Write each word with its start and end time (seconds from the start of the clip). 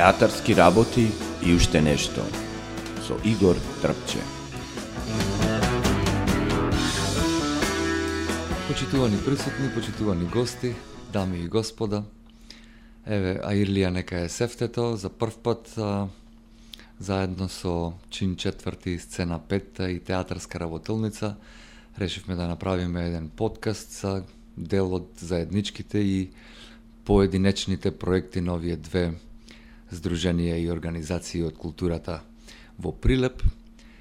театарски 0.00 0.56
работи 0.56 1.12
и 1.46 1.54
уште 1.54 1.80
нешто 1.82 2.22
со 3.06 3.14
Игор 3.24 3.56
Трпче. 3.82 4.18
Почитувани 8.68 9.16
присутни, 9.24 9.74
почитувани 9.74 10.24
гости, 10.24 10.74
дами 11.12 11.44
и 11.44 11.48
господа, 11.48 12.04
еве 13.04 13.42
Аирлија 13.44 13.92
нека 13.92 14.24
е 14.24 14.32
сефтето 14.32 14.96
за 14.96 15.12
прв 15.12 15.36
пат 15.44 15.68
а, 15.76 16.08
заедно 17.00 17.52
со 17.52 17.92
чин 18.10 18.36
четврти 18.36 18.98
сцена 18.98 19.38
петта 19.38 19.90
и 19.90 20.00
театарска 20.00 20.60
работилница 20.60 21.36
решивме 21.98 22.34
да 22.34 22.48
направиме 22.48 23.06
еден 23.06 23.28
подкаст 23.28 23.92
за 24.00 24.22
дел 24.56 24.94
од 24.94 25.12
заедничките 25.20 25.98
и 25.98 26.30
поединечните 27.04 27.90
проекти 27.90 28.40
на 28.40 28.54
овие 28.54 28.76
две 28.76 29.12
здруженија 29.90 30.58
и 30.58 30.70
организации 30.70 31.42
од 31.42 31.58
културата 31.58 32.20
во 32.78 32.92
Прилеп 32.92 33.42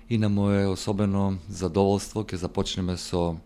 и 0.09 0.17
на 0.17 0.29
мое 0.29 0.67
особено 0.70 1.38
задоволство 1.49 2.23
ќе 2.23 2.41
започнеме 2.41 2.98
со 2.98 3.38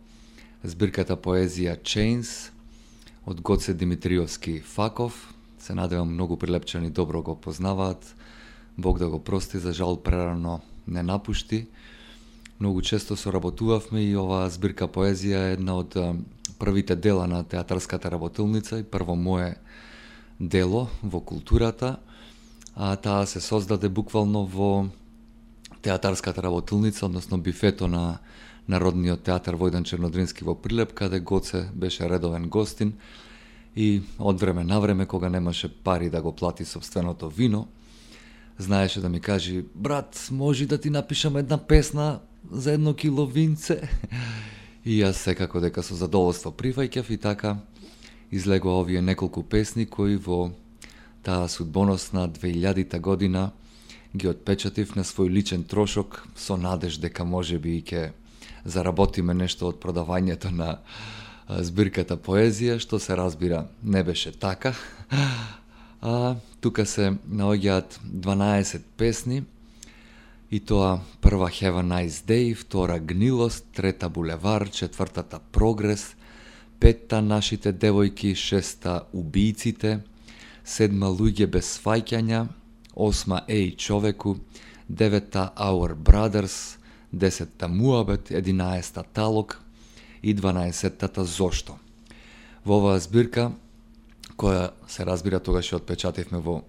збирката 0.63 1.15
поезија 1.15 1.75
Chains 1.83 2.51
од 3.25 3.41
Гоце 3.41 3.73
Димитриовски 3.73 4.59
Факов. 4.59 5.33
Се 5.59 5.75
надевам 5.75 6.13
многу 6.13 6.37
прилепчани 6.37 6.89
добро 6.89 7.21
го 7.21 7.35
познаваат. 7.35 8.15
Бог 8.77 8.99
да 8.99 9.09
го 9.09 9.19
прости, 9.19 9.59
за 9.59 9.73
жал 9.73 9.97
прерано 10.03 10.61
не 10.87 11.03
напушти. 11.03 11.67
Многу 12.59 12.81
често 12.81 13.15
соработувавме 13.15 14.03
и 14.03 14.15
оваа 14.15 14.49
збирка 14.49 14.87
поезија 14.87 15.49
е 15.49 15.53
една 15.59 15.77
од 15.79 15.95
првите 16.59 16.95
дела 16.95 17.27
на 17.27 17.43
театарската 17.43 18.11
работилница 18.11 18.79
и 18.79 18.83
прво 18.83 19.15
мое 19.15 19.55
дело 20.39 20.87
во 21.03 21.19
културата, 21.19 21.97
а 22.75 22.95
таа 22.95 23.25
се 23.25 23.41
создаде 23.41 23.89
буквално 23.89 24.45
во 24.45 24.89
театарската 25.81 26.43
работилница, 26.43 27.05
односно 27.05 27.37
бифето 27.37 27.87
на 27.87 28.19
Народниот 28.67 29.23
театар 29.23 29.57
Војдан 29.59 29.83
Чернодрински 29.83 30.45
во 30.47 30.55
Прилеп, 30.55 30.93
каде 30.95 31.19
Гоце 31.19 31.67
беше 31.75 32.09
редовен 32.09 32.47
гостин 32.49 32.93
и 33.75 34.01
од 34.19 34.39
време 34.39 34.63
на 34.63 34.79
време, 34.79 35.05
кога 35.05 35.29
немаше 35.29 35.67
пари 35.67 36.09
да 36.09 36.21
го 36.21 36.31
плати 36.31 36.65
собственото 36.65 37.29
вино, 37.29 37.67
знаеше 38.57 39.01
да 39.01 39.09
ми 39.09 39.19
кажи 39.19 39.65
брат, 39.75 40.27
може 40.31 40.65
да 40.65 40.77
ти 40.77 40.89
напишам 40.89 41.37
една 41.37 41.57
песна 41.57 42.19
за 42.51 42.71
едно 42.71 42.93
кило 42.93 43.25
винце? 43.25 43.81
И 44.85 44.99
јас 44.99 45.15
секако 45.15 45.61
дека 45.63 45.79
со 45.79 45.95
задоволство 45.95 46.51
прифаќав 46.51 47.07
и 47.07 47.17
така 47.17 47.55
излегува 48.31 48.81
овие 48.83 49.01
неколку 49.01 49.43
песни 49.43 49.85
кои 49.85 50.17
во 50.19 50.51
таа 51.23 51.47
судбоносна 51.47 52.29
2000 52.29 52.99
година 52.99 53.51
ги 54.15 54.27
отпечатив 54.27 54.95
на 54.95 55.03
свој 55.03 55.29
личен 55.29 55.63
трошок 55.63 56.27
со 56.35 56.57
надеж 56.57 56.99
дека 57.01 57.25
може 57.25 57.57
би 57.57 57.81
ќе 57.81 58.11
заработиме 58.65 59.33
нешто 59.33 59.67
од 59.67 59.79
продавањето 59.81 60.51
на 60.51 60.77
збирката 61.49 62.17
поезија, 62.17 62.79
што 62.79 62.99
се 62.99 63.15
разбира 63.15 63.67
не 63.83 64.03
беше 64.03 64.31
така. 64.31 64.73
А 66.01 66.35
тука 66.61 66.85
се 66.85 67.15
наоѓаат 67.31 67.99
12 68.03 68.81
песни, 68.97 69.43
и 70.53 70.59
тоа 70.59 70.99
прва 71.21 71.49
Have 71.49 71.79
a 71.79 71.83
Nice 71.83 72.21
Day, 72.27 72.55
втора 72.55 72.99
Гнилост, 72.99 73.65
трета 73.73 74.09
Булевар, 74.09 74.69
четвртата 74.69 75.39
Прогрес, 75.39 76.15
петта 76.79 77.21
Нашите 77.21 77.73
девојки, 77.73 78.35
шеста 78.35 79.07
Убијците, 79.15 79.99
седма 80.63 81.11
Луѓе 81.11 81.47
без 81.47 81.67
сваќања, 81.77 82.47
осма 82.95 83.43
Еј 83.47 83.75
човеку, 83.77 84.37
девета 84.87 85.51
Our 85.57 85.95
Brothers, 85.95 86.77
десетта 87.11 87.67
Муабет, 87.67 88.31
единаеста 88.31 89.03
Талок 89.03 89.61
и 90.21 90.33
дванаесеттата 90.33 91.25
Зошто. 91.25 91.77
Во 92.65 92.79
оваа 92.79 92.99
збирка, 92.99 93.51
која 94.37 94.71
се 94.87 95.05
разбира 95.05 95.39
тогаш 95.39 95.73
ја 95.73 95.81
отпечативме 95.81 96.39
во 96.39 96.61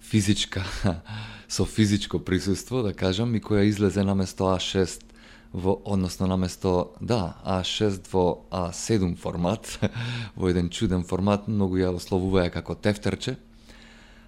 физичка 0.00 0.64
со 1.48 1.64
физичко 1.66 2.18
присуство, 2.18 2.82
да 2.82 2.94
кажам, 2.94 3.34
и 3.34 3.40
која 3.40 3.66
излезе 3.66 4.04
на 4.04 4.14
место 4.14 4.44
А6 4.44 5.11
во 5.52 5.76
односно 5.84 6.26
наместо 6.26 6.92
да, 7.00 7.36
А6 7.44 8.08
во 8.12 8.44
А7 8.50 9.16
формат, 9.16 9.78
во 10.36 10.48
еден 10.48 10.70
чуден 10.70 11.04
формат, 11.04 11.48
многу 11.48 11.76
ја 11.76 11.92
ословуваја 11.92 12.50
како 12.50 12.74
тефтерче. 12.74 13.36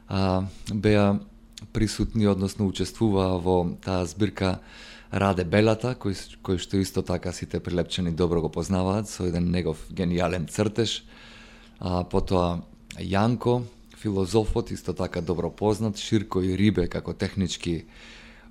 А, 0.08 0.44
беа 0.68 1.20
присутни, 1.72 2.26
односно 2.28 2.66
учествуваа 2.66 3.38
во 3.38 3.64
таа 3.84 4.04
збирка 4.04 4.58
Раде 5.14 5.44
Белата, 5.44 5.94
кој, 5.94 6.16
кој 6.42 6.58
што 6.58 6.80
исто 6.82 7.02
така 7.06 7.32
сите 7.32 7.60
прилепчени 7.60 8.10
добро 8.10 8.40
го 8.42 8.50
познаваат, 8.50 9.08
со 9.08 9.24
еден 9.24 9.50
негов 9.50 9.86
гениален 9.90 10.48
цртеж. 10.50 11.04
А, 11.78 12.04
потоа 12.04 12.64
Јанко, 12.98 13.62
филозофот, 13.96 14.72
исто 14.72 14.92
така 14.92 15.22
добро 15.22 15.50
познат, 15.50 15.98
Ширко 15.98 16.42
и 16.42 16.56
Рибе 16.58 16.88
како 16.88 17.14
технички 17.14 17.84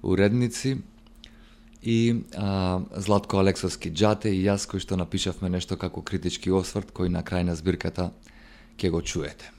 уредници, 0.01 0.81
и 1.83 2.23
а, 2.35 2.79
Златко 2.97 3.37
Алексовски 3.37 3.91
Джате 3.91 4.31
и 4.33 4.43
јас 4.45 4.65
кој 4.69 4.81
што 4.83 4.97
напишавме 4.97 5.51
нешто 5.51 5.77
како 5.77 6.01
критички 6.01 6.51
осврт 6.51 6.95
кој 6.95 7.11
на 7.11 7.23
крај 7.23 7.43
на 7.43 7.55
збирката 7.59 8.11
ќе 8.79 8.89
го 8.89 9.01
чуете. 9.01 9.52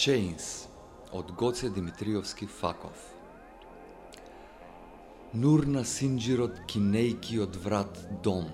Chains 0.00 0.44
од 1.12 1.30
Гоце 1.36 1.68
Димитриевски 1.68 2.46
Факов 2.48 3.00
Нурна 5.36 5.80
синџирот 5.84 6.62
кинејки 6.72 7.36
од 7.44 7.58
врат 7.60 7.98
дом 8.24 8.46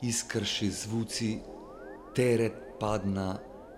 Искрши 0.00 0.70
звуци, 0.72 1.28
терет 2.16 2.56
падна 2.80 3.26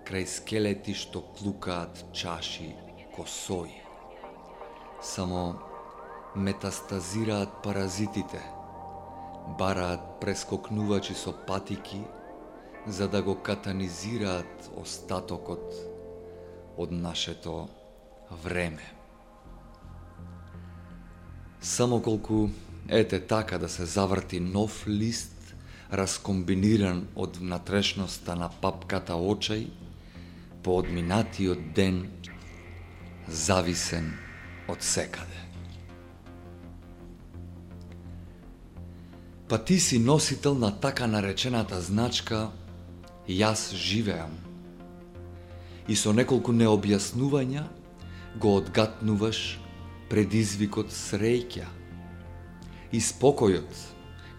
крај 0.07 0.23
скелети 0.35 0.95
што 0.95 1.25
клукаат 1.35 2.05
чаши, 2.15 2.69
косои. 3.17 3.75
Само 5.03 5.41
метастазираат 6.35 7.57
паразитите, 7.65 8.39
бараат 9.59 10.07
прескокнувачи 10.23 11.19
со 11.19 11.35
патики, 11.51 11.99
за 12.87 13.09
да 13.09 13.21
го 13.21 13.35
катанизираат 13.43 14.71
остатокот 14.85 15.94
од 16.77 16.91
нашето 16.91 17.69
време. 18.43 18.93
Само 21.61 22.01
колку 22.01 22.49
ете 22.89 23.19
така 23.19 23.57
да 23.57 23.69
се 23.69 23.85
заврти 23.85 24.39
нов 24.39 24.87
лист, 24.87 25.55
раскомбиниран 25.93 27.07
од 27.15 27.37
внатрешноста 27.37 28.35
на 28.35 28.49
папката 28.49 29.13
очај, 29.13 29.69
по 30.63 30.77
одминатиот 30.77 31.73
ден, 31.73 32.09
зависен 33.27 34.13
од 34.67 34.81
секаде. 34.83 35.41
Па 39.49 39.57
ти 39.57 39.79
си 39.79 39.99
носител 39.99 40.55
на 40.55 40.71
така 40.79 41.07
наречената 41.07 41.81
значка 41.81 42.49
Јас 43.29 43.73
живеам– 43.73 44.37
и 45.87 45.95
со 45.95 46.13
неколку 46.13 46.53
необјаснувања 46.53 47.65
го 48.41 48.55
одгатнуваш 48.59 49.59
предизвикот 50.09 50.93
среќа. 50.93 51.67
И 52.91 53.01
спокојот, 53.01 53.69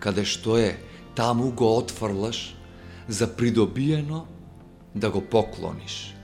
каде 0.00 0.24
што 0.26 0.58
е, 0.58 0.76
таму 1.14 1.52
го 1.52 1.76
отфрлаш 1.78 2.54
за 3.08 3.26
придобиено 3.26 4.26
да 4.94 5.10
го 5.10 5.20
поклониш. 5.20 6.14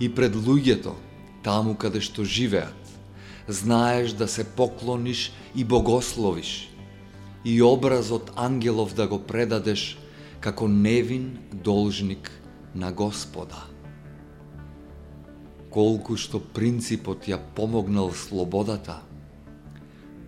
И 0.00 0.08
пред 0.08 0.36
луѓето, 0.36 0.94
таму 1.42 1.74
каде 1.74 2.00
што 2.00 2.24
живеат, 2.24 2.76
знаеш 3.48 4.12
да 4.12 4.28
се 4.28 4.44
поклониш 4.44 5.32
и 5.54 5.64
богословиш, 5.64 6.68
и 7.44 7.62
образот 7.62 8.30
ангелов 8.36 8.94
да 8.94 9.08
го 9.08 9.18
предадеш 9.18 9.98
како 10.40 10.68
невин 10.68 11.38
должник 11.52 12.30
на 12.74 12.92
Господа 12.92 13.71
колку 15.72 16.18
што 16.20 16.40
принципот 16.40 17.28
ја 17.28 17.38
помогнал 17.56 18.12
слободата, 18.12 19.00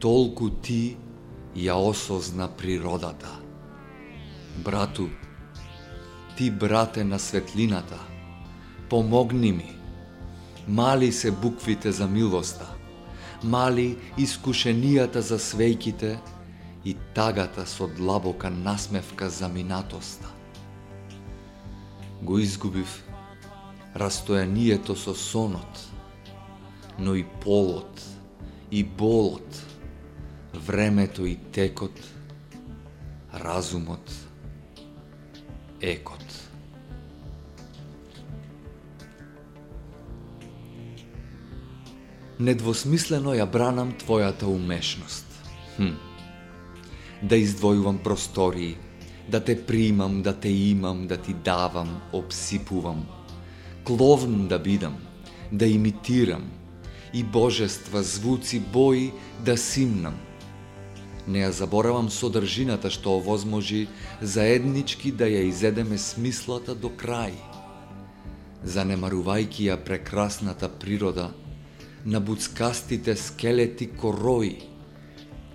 толку 0.00 0.49
ти 0.50 0.96
ја 1.56 1.76
осозна 1.76 2.49
природата. 2.49 3.31
Брату, 4.64 5.08
ти 6.37 6.50
брате 6.50 7.05
на 7.05 7.19
светлината, 7.19 7.99
помогни 8.91 9.52
ми. 9.52 9.70
Мали 10.69 11.12
се 11.12 11.31
буквите 11.31 11.93
за 11.93 12.06
милоста, 12.08 12.67
мали 13.43 13.99
искушенијата 14.19 15.20
за 15.20 15.38
свејките 15.38 16.17
и 16.85 16.96
тагата 17.14 17.67
со 17.67 17.87
длабока 17.88 18.50
насмевка 18.50 19.31
за 19.31 19.49
минатоста. 19.49 20.29
Го 22.23 22.38
изгубив 22.38 23.04
растојанието 23.94 24.96
со 24.96 25.14
сонот, 25.14 25.81
но 26.99 27.14
и 27.14 27.25
полот, 27.41 28.02
и 28.70 28.82
болот, 28.85 29.62
времето 30.52 31.26
и 31.26 31.37
текот, 31.52 32.00
разумот, 33.32 34.11
екот. 35.81 36.25
Недвосмислено 42.38 43.31
ја 43.38 43.46
бранам 43.46 43.93
твојата 43.94 44.50
умешност. 44.50 45.26
Хм. 45.76 45.94
Да 47.23 47.38
издвојувам 47.38 48.02
простории, 48.02 48.75
да 49.31 49.41
те 49.41 49.55
примам, 49.67 50.23
да 50.23 50.35
те 50.35 50.49
имам, 50.49 51.06
да 51.06 51.17
ти 51.17 51.35
давам, 51.35 52.02
обсипувам. 52.12 53.06
Кловн 53.85 54.49
да 54.49 54.59
бидам, 54.59 54.97
да 55.53 55.67
имитирам, 55.67 56.51
и 57.15 57.23
божества, 57.23 58.03
звуци, 58.03 58.61
бои 58.61 59.13
да 59.45 59.57
симнам. 59.57 60.19
Не 61.29 61.45
ја 61.47 61.51
заборавам 61.57 62.11
содржината 62.11 62.91
што 62.91 63.17
овозможи 63.17 63.87
заеднички 64.21 65.13
да 65.13 65.25
ја 65.25 65.47
изедеме 65.49 65.99
смислата 65.99 66.75
до 66.75 66.91
крај. 66.91 67.33
Занемарувајки 68.65 69.71
ја 69.71 69.79
прекрасната 69.85 70.69
природа, 70.69 71.31
на 72.05 72.21
буцкастите 72.21 73.17
скелети 73.17 73.87
корои, 73.87 74.59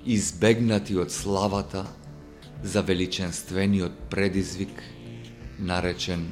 избегнати 0.05 0.97
од 0.97 1.11
славата, 1.11 1.85
за 2.63 2.81
величенствениот 2.81 4.09
предизвик, 4.09 4.83
наречен 5.59 6.25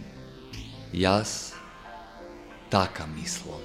Јас 0.94 1.47
така 2.70 3.06
мислам. 3.16 3.62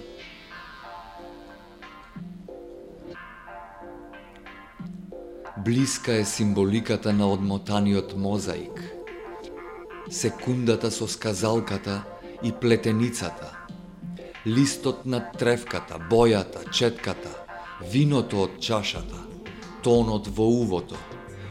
Блиска 5.64 6.14
е 6.14 6.25
символиката 6.25 7.12
на 7.12 7.28
одмотаниот 7.28 8.16
мозаик. 8.16 8.93
Секундата 10.10 10.90
со 10.90 11.08
сказалката 11.08 12.02
и 12.43 12.52
плетеницата. 12.52 13.58
Листот 14.46 15.06
на 15.06 15.32
тревката, 15.38 15.99
бојата, 16.10 16.70
четката, 16.70 17.31
виното 17.93 18.43
од 18.43 18.58
чашата, 18.58 19.22
тонот 19.82 20.26
во 20.26 20.49
увото, 20.50 20.99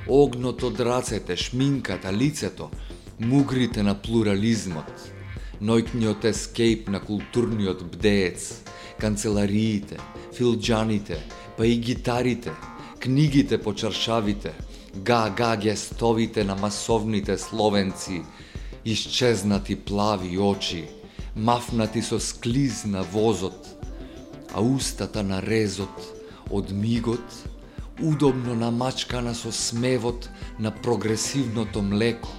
огнот 0.07 0.63
од 0.63 0.79
рацете, 0.79 1.37
шминката, 1.37 2.11
лицето, 2.11 2.69
мугрите 3.19 3.83
на 3.83 3.95
плурализмот, 3.95 5.10
нојкниот 5.61 6.25
ескейп 6.25 6.89
на 6.89 6.99
културниот 6.99 7.85
бдеец, 7.93 8.51
канцелариите, 8.99 9.97
филџаните, 10.33 11.21
па 11.57 11.65
и 11.65 11.77
гитарите– 11.77 12.51
книгите 13.01 13.57
по 13.57 13.73
чаршавите, 13.73 14.53
га-га 14.95 15.55
гестовите 15.55 16.43
на 16.43 16.55
масовните 16.55 17.37
словенци, 17.37 18.21
исчезнати 18.85 19.75
плави 19.75 20.37
очи, 20.37 20.85
мафнати 21.35 22.01
со 22.01 22.19
склиз 22.19 22.85
на 22.85 23.03
возот, 23.03 23.67
а 24.53 24.61
устата 24.61 25.23
на 25.23 25.41
резот 25.41 25.97
од 26.51 26.69
мигот, 26.71 27.25
удобно 28.01 28.53
намачкана 28.55 29.33
со 29.35 29.51
смевот 29.51 30.29
на 30.59 30.71
прогресивното 30.71 31.81
млеко, 31.81 32.29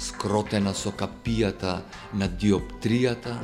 скротена 0.00 0.72
со 0.74 0.92
капијата 0.96 1.80
на 2.16 2.28
диоптријата, 2.28 3.36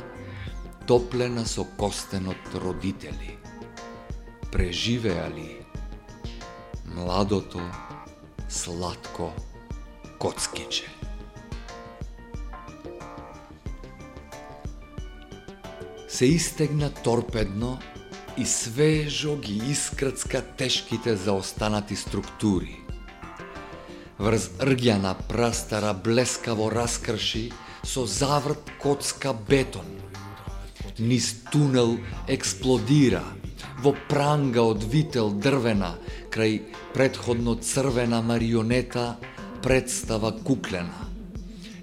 топлена 0.89 1.45
со 1.45 1.65
костенот 1.77 2.55
родители. 2.55 3.37
Преживеа 4.51 5.27
ли 5.29 5.51
младото, 6.85 7.61
сладко 8.49 9.33
коцкиче. 10.17 10.87
Се 16.07 16.25
истегна 16.25 16.89
торпедно 16.89 17.79
и 18.37 18.45
свежо 18.45 19.37
ги 19.37 19.61
искрцка 19.71 20.41
тешките 20.57 21.15
заостанати 21.15 21.95
структури. 21.95 22.86
Врз 24.19 24.49
ргјана 24.59 25.15
прастара 25.29 25.93
блескаво 25.93 26.69
раскрши 26.69 27.51
со 27.83 28.05
заврт 28.05 28.71
коцка 28.81 29.33
бетон. 29.33 29.85
Низ 30.99 31.35
тунел 31.51 31.97
експлодира– 32.27 33.23
во 33.81 33.93
пранга 34.09 34.63
од 34.65 34.83
вител 34.91 35.29
дрвена, 35.31 35.93
крај 36.33 36.61
предходно 36.93 37.55
црвена 37.55 38.21
марионета, 38.21 39.17
представа 39.63 40.31
куклена. 40.31 41.05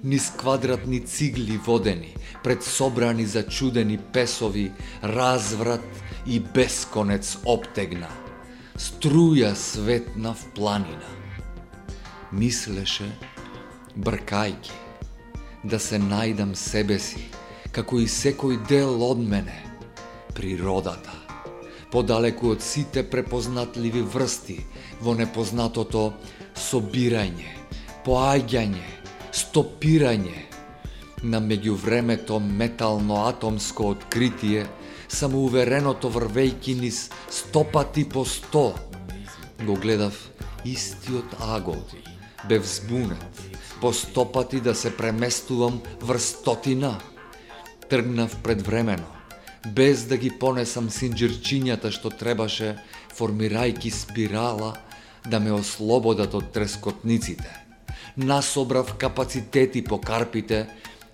Низ 0.02 0.30
квадратни 0.37 1.00
цигли 1.00 1.56
водени, 1.66 2.14
пред 2.42 2.64
собрани 2.64 3.26
зачудени 3.26 3.98
песови, 3.98 4.72
разврат 5.02 5.87
и 6.26 6.40
бесконец 6.40 7.38
оптегна. 7.44 8.10
Струја 8.76 9.54
светна 9.54 10.34
в 10.34 10.50
планина. 10.54 11.24
Мислеше, 12.34 13.06
бркајки, 13.96 14.75
да 15.64 15.78
се 15.78 16.02
најдам 16.02 16.54
себе 16.58 16.98
си, 16.98 17.28
како 17.73 18.02
и 18.02 18.11
секој 18.11 18.59
дел 18.68 19.02
од 19.06 19.23
мене, 19.23 19.61
природата 20.35 21.25
подалеку 21.94 22.50
од 22.50 22.62
сите 22.62 23.04
препознатливи 23.06 24.00
врсти 24.02 24.56
во 24.99 25.12
непознатото 25.14 26.09
собирање, 26.59 27.52
поаѓање, 28.02 28.82
стопирање 29.30 30.40
на 31.23 31.38
меѓувремето 31.44 32.40
метално-атомско 32.42 33.87
откритие, 33.94 34.66
самоувереното 35.06 36.11
врвејки 36.16 36.75
низ 36.80 37.04
стопати 37.30 38.09
по 38.09 38.26
сто. 38.26 38.73
Го 39.62 39.78
гледав 39.78 40.18
истиот 40.66 41.38
агол, 41.54 41.78
бев 42.48 42.66
збунет, 42.66 43.40
по 43.80 43.92
стопати 43.92 44.60
да 44.60 44.74
се 44.74 44.96
преместувам 44.96 45.82
врстотина. 46.00 47.00
Тргнав 47.88 48.36
предвремено, 48.42 49.06
без 49.66 50.04
да 50.04 50.16
ги 50.16 50.30
понесам 50.30 50.88
синџирчињата 50.88 51.92
што 51.92 52.10
требаше, 52.10 52.78
формирајки 53.14 53.92
спирала, 53.92 54.74
да 55.28 55.40
ме 55.40 55.52
ослободат 55.52 56.34
од 56.34 56.52
трескотниците. 56.52 57.48
Насобрав 58.16 58.94
капацитети 58.96 59.84
по 59.84 60.00
карпите, 60.00 60.66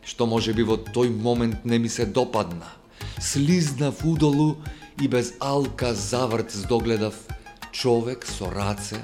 што 0.05 0.27
може 0.27 0.55
би 0.55 0.63
во 0.63 0.79
тој 0.79 1.11
момент 1.11 1.65
не 1.65 1.79
ми 1.79 1.89
се 1.89 2.07
допадна. 2.07 2.67
Слизнав 3.21 4.05
удолу 4.05 4.57
и 5.01 5.09
без 5.09 5.35
алка 5.41 5.95
заврт 5.95 6.51
здогледав 6.51 7.15
човек 7.73 8.27
со 8.27 8.51
раце 8.51 9.03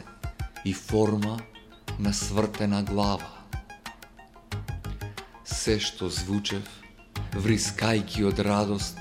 и 0.65 0.73
форма 0.73 1.39
на 1.99 2.13
свртена 2.13 2.83
глава. 2.83 3.31
Се 5.45 5.79
што 5.81 6.11
звучев, 6.13 6.67
врискајки 7.33 8.27
од 8.29 8.41
радост, 8.45 9.01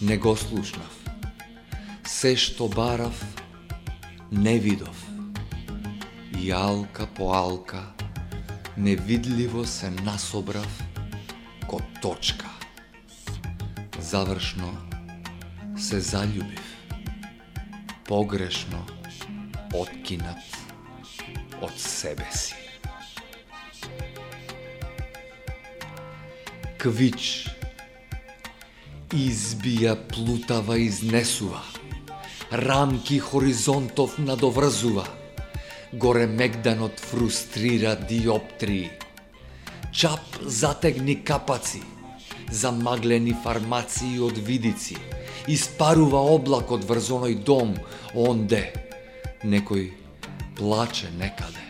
не 0.00 0.16
го 0.16 0.32
слушнав. 0.36 0.94
Се 2.08 2.32
што 2.36 2.68
барав, 2.68 3.20
не 4.32 4.56
видов. 4.58 4.96
И 6.40 6.50
алка 6.52 7.06
по 7.06 7.32
алка, 7.34 7.84
невидливо 8.76 9.66
се 9.66 9.90
насобрав 9.90 10.82
ко 11.68 11.80
точка. 12.02 12.48
Завршно 14.00 14.72
се 15.76 16.00
заљубив. 16.00 16.64
Погрешно 18.04 18.84
откинат 19.72 20.53
од 21.64 21.78
себе 21.80 22.28
си. 22.32 22.54
Квич 26.78 27.48
Избија 29.14 29.94
плутава 30.10 30.74
изнесува, 30.82 31.60
рамки 32.50 33.20
хоризонтов 33.22 34.16
надоврзува, 34.18 35.04
горе 35.92 36.26
мегданот 36.26 36.98
фрустрира 36.98 37.94
диоптрии. 37.96 38.90
Чап 39.92 40.40
затегни 40.42 41.14
капаци, 41.24 41.82
замаглени 42.50 43.36
фармации 43.44 44.18
од 44.18 44.38
видици, 44.38 44.98
испарува 45.46 46.24
облакот 46.34 46.82
врз 46.88 47.12
оној 47.14 47.38
дом, 47.46 47.76
онде 48.14 48.64
некој 49.44 50.03
плаче 50.56 51.10
некаде. 51.18 51.64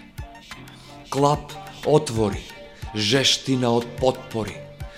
Клап 1.11 1.53
отвори, 1.87 2.43
жештина 2.95 3.71
од 3.71 3.87
подпори, 4.01 4.57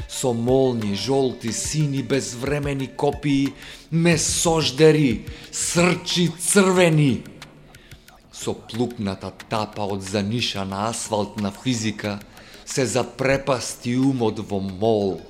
со 0.09 0.33
молни, 0.33 0.95
жолти, 0.95 1.53
сини, 1.53 2.03
безвремени 2.03 2.87
копии, 2.87 3.53
месождери, 3.91 5.27
срчи 5.53 6.29
црвени. 6.39 7.25
Со 8.33 8.55
плукната 8.55 9.33
тапа 9.49 9.87
од 9.93 10.03
занишана 10.03 10.89
асфалтна 10.91 11.51
физика, 11.51 12.19
се 12.67 12.87
запрепасти 12.87 13.97
умот 13.97 14.39
во 14.39 14.61
мол. 14.61 15.21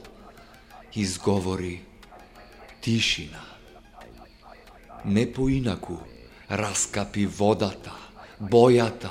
Изговори 0.95 1.83
тишина. 2.81 3.45
Не 5.05 5.27
поинаку 5.33 5.99
раскапи 6.51 7.27
водата, 7.27 7.93
бојата, 8.41 9.11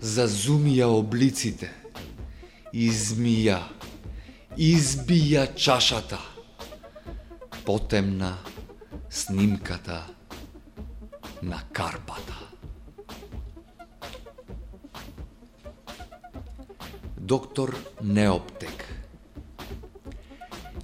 зазумија 0.00 0.88
облиците, 0.92 1.70
измија, 2.72 3.58
избија 4.56 5.46
чашата, 5.56 6.18
потемна 7.64 8.36
снимката 9.10 10.02
на 11.42 11.62
карпата. 11.72 12.38
Доктор 17.16 17.76
Неоптек 18.02 18.92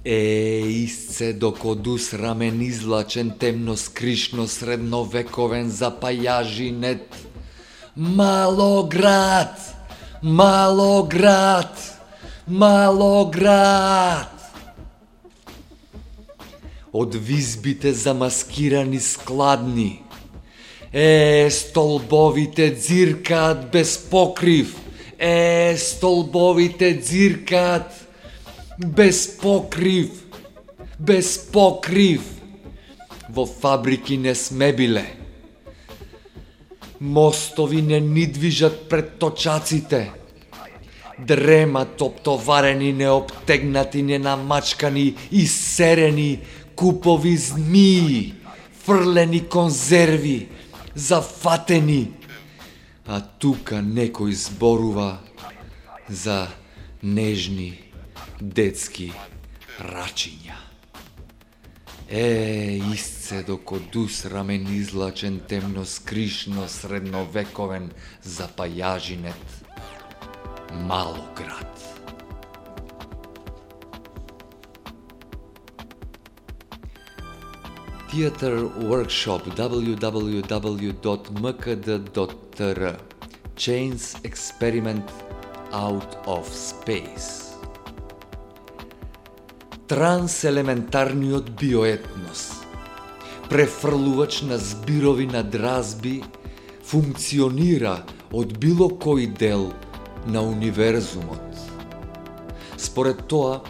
Е, 0.05 0.59
истце 0.65 1.33
докодус 1.33 2.13
рамен 2.13 2.61
излачен 2.61 3.31
темно 3.39 3.77
скришно 3.77 4.47
средновековен 4.47 5.67
запајажинет. 5.69 7.28
Малоград! 7.95 9.75
Малоград! 10.23 11.99
Малоград! 12.47 14.35
Од 16.93 17.15
визбите 17.15 17.93
замаскирани 17.93 18.99
складни. 18.99 20.01
Е, 20.93 21.47
столбовите 21.51 22.71
дзиркаат 22.75 23.71
без 23.71 23.97
покрив. 23.97 24.75
Е, 25.19 25.77
столбовите 25.77 26.93
дзиркаат 26.93 28.07
без 28.79 29.37
покрив, 29.37 30.09
без 30.99 31.37
покрив. 31.51 32.21
Во 33.29 33.45
фабрики 33.45 34.17
не 34.17 34.35
сме 34.35 34.73
биле. 34.73 35.18
Мостови 37.01 37.81
не 37.81 37.99
ни 37.99 38.25
движат 38.27 38.89
пред 38.89 39.17
точаците. 39.17 40.11
Дремат 41.19 42.01
оптоварени, 42.01 42.93
необтегнати, 42.93 44.03
ненамачкани, 44.03 45.15
серени 45.45 46.39
купови 46.75 47.37
змии, 47.37 48.33
фрлени 48.83 49.47
конзерви, 49.47 50.47
зафатени. 50.95 52.11
А 53.07 53.19
тука 53.19 53.81
некој 53.81 54.31
зборува 54.37 55.17
за 56.09 56.47
нежни 57.03 57.73
детски 58.41 59.11
рачиња. 59.81 60.68
Е, 62.11 62.81
истце 62.93 63.43
дус 63.91 64.25
рамен 64.25 64.67
излачен 64.67 65.39
темно 65.47 65.85
скришно 65.85 66.67
средновековен 66.67 67.91
запајажинет 68.25 69.45
Малоград. 70.73 71.99
Theater 78.09 78.65
Workshop 78.89 79.41
www.mkd.tr 79.53 80.41
Chains 83.55 84.15
Experiment 84.23 85.07
Out 85.71 86.17
of 86.25 86.49
Space 86.49 87.48
Транселементарниот 89.89 91.49
биоетнос, 91.57 92.61
префрлувач 93.49 94.41
на 94.41 94.57
збирови 94.57 95.25
на 95.25 95.41
дразби, 95.41 96.21
функционира 96.85 97.95
од 98.29 98.53
било 98.61 98.91
кој 98.93 99.25
дел 99.33 99.71
на 100.29 100.43
универзумот. 100.45 101.41
Според 102.77 103.25
тоа, 103.25 103.63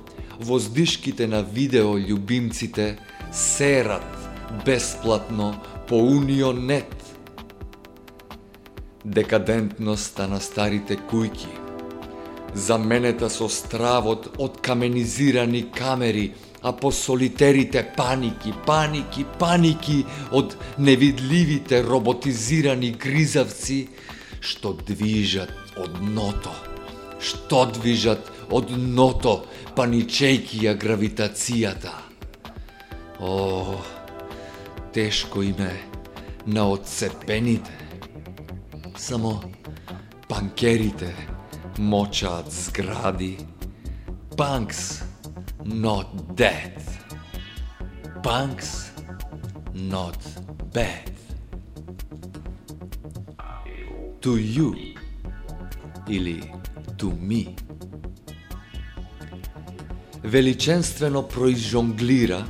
воздишките 0.43 1.27
на 1.27 1.39
видео 1.39 1.95
љубимците 1.95 2.99
серат 3.31 4.11
бесплатно 4.65 5.55
по 5.87 6.03
Унионет. 6.03 6.99
Декадентноста 9.05 10.27
на 10.27 10.43
старите 10.43 10.99
кујки– 10.99 11.47
заменета 12.53 13.29
со 13.29 13.49
стравот 13.49 14.29
од 14.37 14.61
каменизирани 14.61 15.65
камери, 15.71 16.33
а 16.61 16.73
по 16.73 16.91
солитерите 16.91 17.83
паники, 17.95 18.53
паники, 18.65 19.25
паники 19.39 20.03
од 20.31 20.57
невидливите 20.77 21.83
роботизирани 21.83 22.91
гризавци 22.91 23.87
што 24.41 24.73
движат 24.87 25.51
од 25.77 25.99
ното, 26.01 26.51
што 27.19 27.65
движат 27.75 28.31
од 28.51 28.71
ното, 28.71 29.43
паничејки 29.75 30.63
ја 30.65 30.75
гравитацијата. 30.79 31.93
О, 33.19 33.77
тешко 34.95 35.43
име 35.43 35.71
на 36.47 36.69
одцепените. 36.71 37.75
Само 38.97 39.39
панкерите 40.27 41.13
мочаат 41.79 42.51
згради. 42.51 43.37
Punks 44.35 45.03
not 45.63 46.07
dead. 46.35 46.75
Punks 48.23 48.91
not 49.73 50.19
bad. 50.73 51.11
To 54.21 54.31
you 54.55 54.69
или 56.09 56.51
to 56.97 57.07
me. 57.29 57.55
Величенствено 60.23 61.27
произжонглира, 61.27 62.45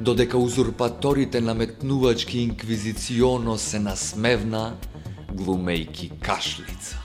додека 0.00 0.38
узурпаторите 0.38 1.40
наметнувачки 1.40 2.38
инквизиционо 2.38 3.58
се 3.58 3.78
насмевна, 3.78 4.76
глумејки 5.34 6.18
кашлица. 6.20 6.99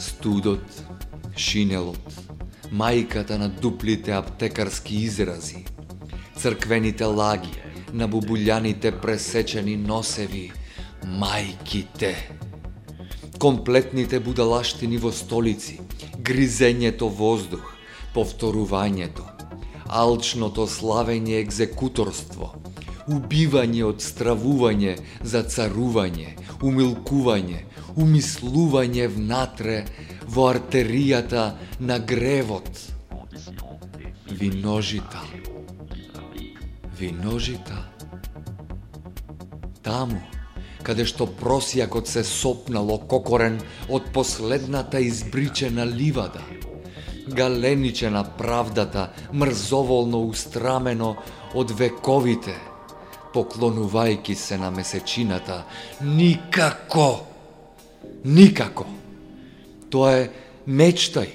Студот, 0.00 0.64
шинелот, 1.36 2.00
мајката 2.72 3.36
на 3.36 3.48
дуплите 3.52 4.14
аптекарски 4.16 4.96
изрази, 5.04 5.64
црквените 6.40 7.04
лаги, 7.04 7.52
на 7.92 8.08
бубуљаните 8.08 8.94
пресечени 9.02 9.76
носеви, 9.76 10.52
мајките, 11.04 12.14
комплетните 13.38 14.20
будалаштини 14.24 14.96
во 14.96 15.12
столици, 15.12 15.80
гризењето 16.16 17.12
воздух, 17.12 17.74
повторувањето, 18.16 19.28
алчното 19.92 20.64
славење 20.64 21.42
екзекуторство, 21.44 22.54
убивање 23.04 23.84
од 23.84 24.00
стравување 24.00 24.96
за 25.20 25.44
царување, 25.44 26.43
умилкување, 26.64 27.60
умислување 28.00 29.06
внатре 29.12 29.78
во 30.34 30.48
артеријата 30.52 31.44
на 31.80 31.98
гревот. 31.98 32.70
Виножита. 34.30 35.22
Виножита. 36.98 37.84
Таму, 39.84 40.20
каде 40.82 41.04
што 41.06 41.28
просијакот 41.40 42.08
се 42.08 42.24
сопнало 42.24 42.98
кокорен 43.10 43.60
од 43.88 44.10
последната 44.16 45.00
избричена 45.04 45.84
ливада, 45.84 46.42
галеничена 47.28 48.24
правдата, 48.38 49.10
мрзоволно 49.32 50.24
устрамено 50.28 51.16
од 51.54 51.76
вековите– 51.78 52.56
поклонувајки 53.34 54.34
се 54.34 54.58
на 54.58 54.70
месечината. 54.70 55.64
Никако! 56.00 57.26
Никако! 58.24 58.86
Тоа 59.90 60.12
е 60.24 60.30
мечтај. 60.66 61.30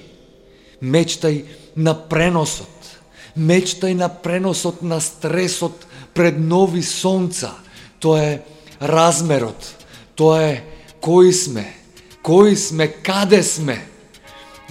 Мечтај 0.82 1.44
на 1.76 1.94
преносот. 1.94 2.96
Мечтај 3.36 3.94
на 3.94 4.08
преносот 4.08 4.82
на 4.82 5.00
стресот 5.00 5.86
пред 6.14 6.40
нови 6.40 6.82
сонца. 6.82 7.54
Тоа 8.00 8.24
е 8.24 8.40
размерот. 8.80 9.76
Тоа 10.16 10.42
е 10.42 10.64
кои 11.00 11.32
сме, 11.32 11.74
кои 12.22 12.56
сме, 12.56 12.88
каде 12.88 13.42
сме. 13.42 13.86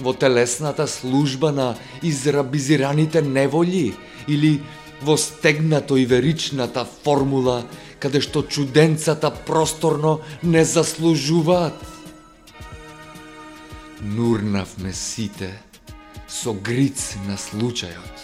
Во 0.00 0.12
телесната 0.12 0.88
служба 0.88 1.52
на 1.52 1.74
израбизираните 2.02 3.22
неволји 3.22 3.92
или 4.28 4.60
во 5.02 5.16
стегнато 5.16 5.96
и 5.96 6.06
веричната 6.06 6.84
формула 6.84 7.64
каде 8.00 8.20
што 8.20 8.42
чуденцата 8.42 9.30
просторно 9.30 10.20
не 10.42 10.64
заслужуваат. 10.64 11.76
Нурнавме 14.00 14.92
сите 14.92 15.52
со 16.28 16.54
гриц 16.54 17.16
на 17.28 17.36
случајот. 17.36 18.16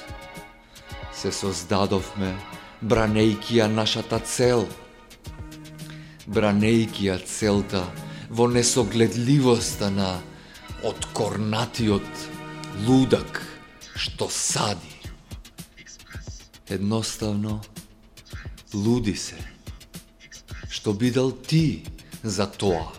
Се 1.12 1.32
создадовме 1.32 2.32
бранејки 2.80 3.60
ја 3.60 3.68
нашата 3.68 4.18
цел. 4.24 4.66
Бранејки 6.26 7.08
ја 7.10 7.20
целта 7.20 7.84
во 8.30 8.48
несогледливоста 8.48 9.90
на 9.90 10.16
откорнатиот 10.84 12.08
лудак 12.88 13.42
што 13.96 14.28
сади. 14.32 14.95
Едноставно, 16.68 17.60
луди 18.74 19.14
се, 19.16 19.38
што 20.68 20.92
бидал 20.92 21.30
ти 21.32 21.86
за 22.22 22.50
тоа. 22.50 22.92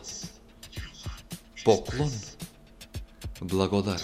Поклон, 1.65 2.11
благодар, 3.41 4.01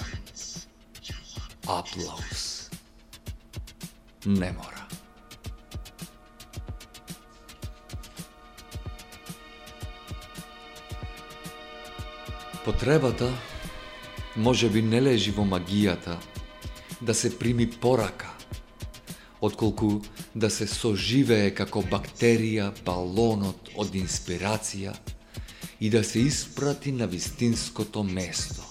аплауз, 1.68 2.70
Не 4.26 4.52
мора. 4.52 4.88
Потребата 12.66 13.34
може 14.36 14.70
би 14.70 14.82
не 14.82 15.02
лежи 15.02 15.32
во 15.32 15.44
магијата 15.44 16.16
да 17.02 17.14
се 17.14 17.38
прими 17.40 17.68
порака, 17.68 18.33
отколку 19.44 20.00
да 20.36 20.50
се 20.50 20.68
соживее 20.72 21.50
како 21.52 21.82
бактерија 21.92 22.70
балонот 22.86 23.74
од 23.76 23.96
инспирација 24.00 24.94
и 25.84 25.90
да 25.92 26.04
се 26.04 26.24
испрати 26.24 26.92
на 26.92 27.08
вистинското 27.12 28.04
место. 28.04 28.64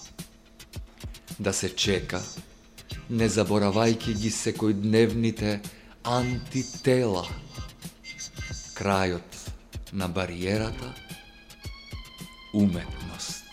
Да 1.39 1.53
се 1.53 1.69
чека, 1.75 2.23
не 3.09 3.29
заборавајќи 3.29 4.17
ги 4.17 4.31
секојдневните 4.33 5.59
антитела. 6.03 7.27
Крајот 8.73 9.39
на 9.93 10.07
бариерата 10.09 10.89
уметност. 12.53 13.45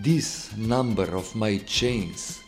This 0.00 0.56
number 0.56 1.08
of 1.20 1.36
my 1.36 1.60
chains 1.60 2.46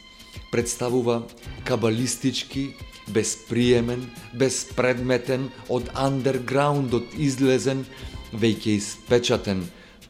представува 0.50 1.22
кабалистички, 1.64 2.74
безприемен, 3.14 4.06
безпредметен, 4.34 5.48
од 5.68 5.90
андерграундот 5.94 7.14
излезен, 7.16 7.84
веќе 8.32 8.76
испечатен 8.76 9.64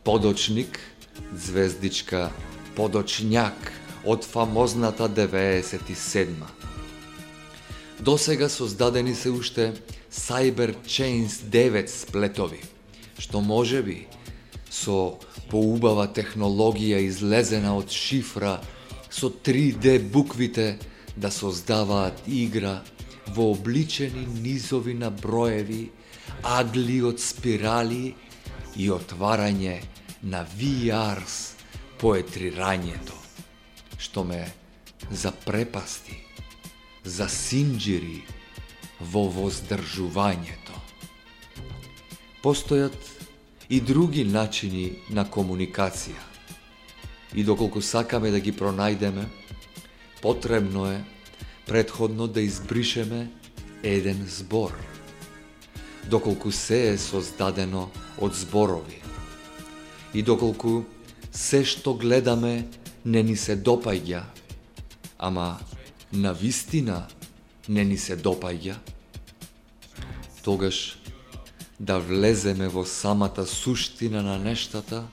подочник, 0.05 0.79
звездичка 1.35 2.29
подочњак 2.77 3.73
од 4.05 4.25
фамозната 4.25 5.09
97 5.09 6.35
До 8.01 8.19
сега 8.19 8.49
создадени 8.49 9.15
се 9.15 9.31
уште 9.31 9.73
Cyber 10.13 10.75
Chains 10.87 11.43
9 11.51 11.87
сплетови, 11.87 12.63
што 13.19 13.41
може 13.41 13.83
би 13.83 14.07
со 14.71 15.19
поубава 15.51 16.07
технологија 16.07 17.03
излезена 17.03 17.75
од 17.77 17.91
шифра 17.91 18.61
со 19.11 19.31
3D 19.31 19.99
буквите 20.13 20.79
да 21.19 21.31
создаваат 21.31 22.23
игра 22.27 22.79
во 23.35 23.51
обличени 23.53 24.27
низови 24.43 24.95
на 24.95 25.11
броеви, 25.11 25.91
агли 26.43 27.03
од 27.03 27.21
спирали 27.21 28.15
и 28.77 28.89
отварање 28.95 29.81
на 30.23 30.45
VRs 30.47 31.37
поетрирањето, 31.99 33.17
што 33.99 34.25
ме 34.25 34.45
запрепасти, 35.11 36.17
засинџири 37.05 38.23
во 39.13 39.27
воздржувањето. 39.35 40.77
Постојат 42.43 42.95
и 43.69 43.81
други 43.81 44.25
начини 44.25 44.93
на 45.11 45.27
комуникација. 45.27 46.23
И 47.35 47.45
доколку 47.45 47.83
сакаме 47.83 48.31
да 48.31 48.41
ги 48.41 48.53
пронајдеме, 48.53 49.27
потребно 50.23 50.87
е 50.91 51.05
предходно 51.67 52.29
да 52.29 52.41
избришеме 52.41 53.31
еден 53.83 54.27
збор. 54.29 54.73
Доколку 56.11 56.53
се 56.53 56.91
е 56.91 56.99
создадено 56.99 57.91
од 58.21 58.35
зборови. 58.35 59.03
И 60.15 60.23
доколку 60.23 60.85
се 61.33 61.65
што 61.65 61.95
гледаме 61.95 62.67
не 63.05 63.23
ни 63.23 63.37
се 63.37 63.57
допаѓа, 63.57 64.25
ама 65.19 65.61
на 66.13 66.33
вистина 66.33 67.07
не 67.69 67.85
ни 67.85 67.99
се 67.99 68.17
допаѓа, 68.17 68.81
тогаш 70.43 70.99
да 71.81 72.01
влеземе 72.01 72.69
во 72.69 72.85
самата 72.85 73.47
суштина 73.47 74.23
на 74.23 74.39
нештата 74.39 75.05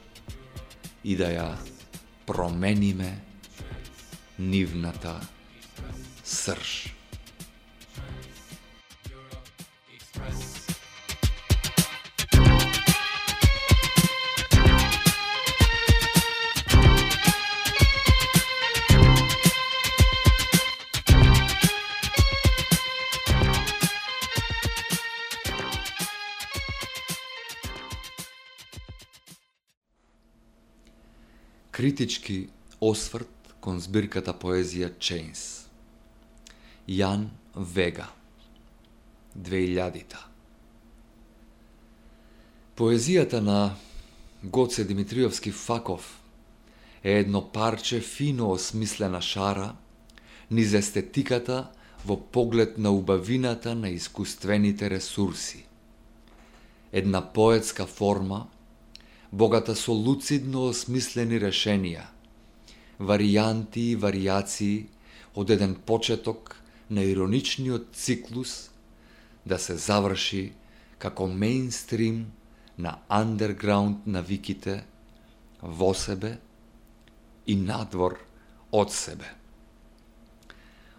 и 1.04 1.16
да 1.20 1.30
ја 1.30 1.50
промениме 2.26 3.25
нивната 4.40 5.22
срж. 6.24 6.92
Критички 31.72 32.50
осврт 32.82 33.45
кон 33.60 33.80
збирката 33.80 34.34
поезија 34.34 34.92
Chains. 35.00 35.66
Јан 36.88 37.30
Вега 37.56 38.08
2000-та 39.36 40.28
Поезијата 42.76 43.40
на 43.40 43.76
Гоце 44.44 44.84
Димитриевски 44.84 45.52
Факов 45.52 46.22
е 47.04 47.20
едно 47.20 47.42
парче 47.52 48.00
фино 48.00 48.52
осмислена 48.52 49.22
шара 49.22 49.76
низ 50.52 50.74
естетиката 50.74 51.72
во 52.06 52.18
поглед 52.18 52.78
на 52.78 52.92
убавината 52.92 53.76
на 53.76 53.90
искуствените 53.90 54.90
ресурси. 54.90 55.66
Една 56.92 57.34
поетска 57.34 57.86
форма 57.86 58.48
богата 59.32 59.76
со 59.76 59.92
луцидно 59.92 60.70
осмислени 60.70 61.40
решенија, 61.42 62.06
варијанти 63.00 63.92
и 63.92 63.98
варијации 64.00 64.86
од 65.36 65.50
еден 65.50 65.76
почеток 65.76 66.56
на 66.90 67.04
ироничниот 67.04 67.94
циклус 67.94 68.70
да 69.46 69.60
се 69.60 69.78
заврши 69.78 70.54
како 70.98 71.28
мейнстрим 71.28 72.26
на 72.78 72.98
андерграунд 73.10 74.08
навиките 74.08 74.84
во 75.62 75.94
себе 75.94 76.38
и 77.46 77.56
надвор 77.56 78.20
од 78.72 78.92
себе. 78.92 79.28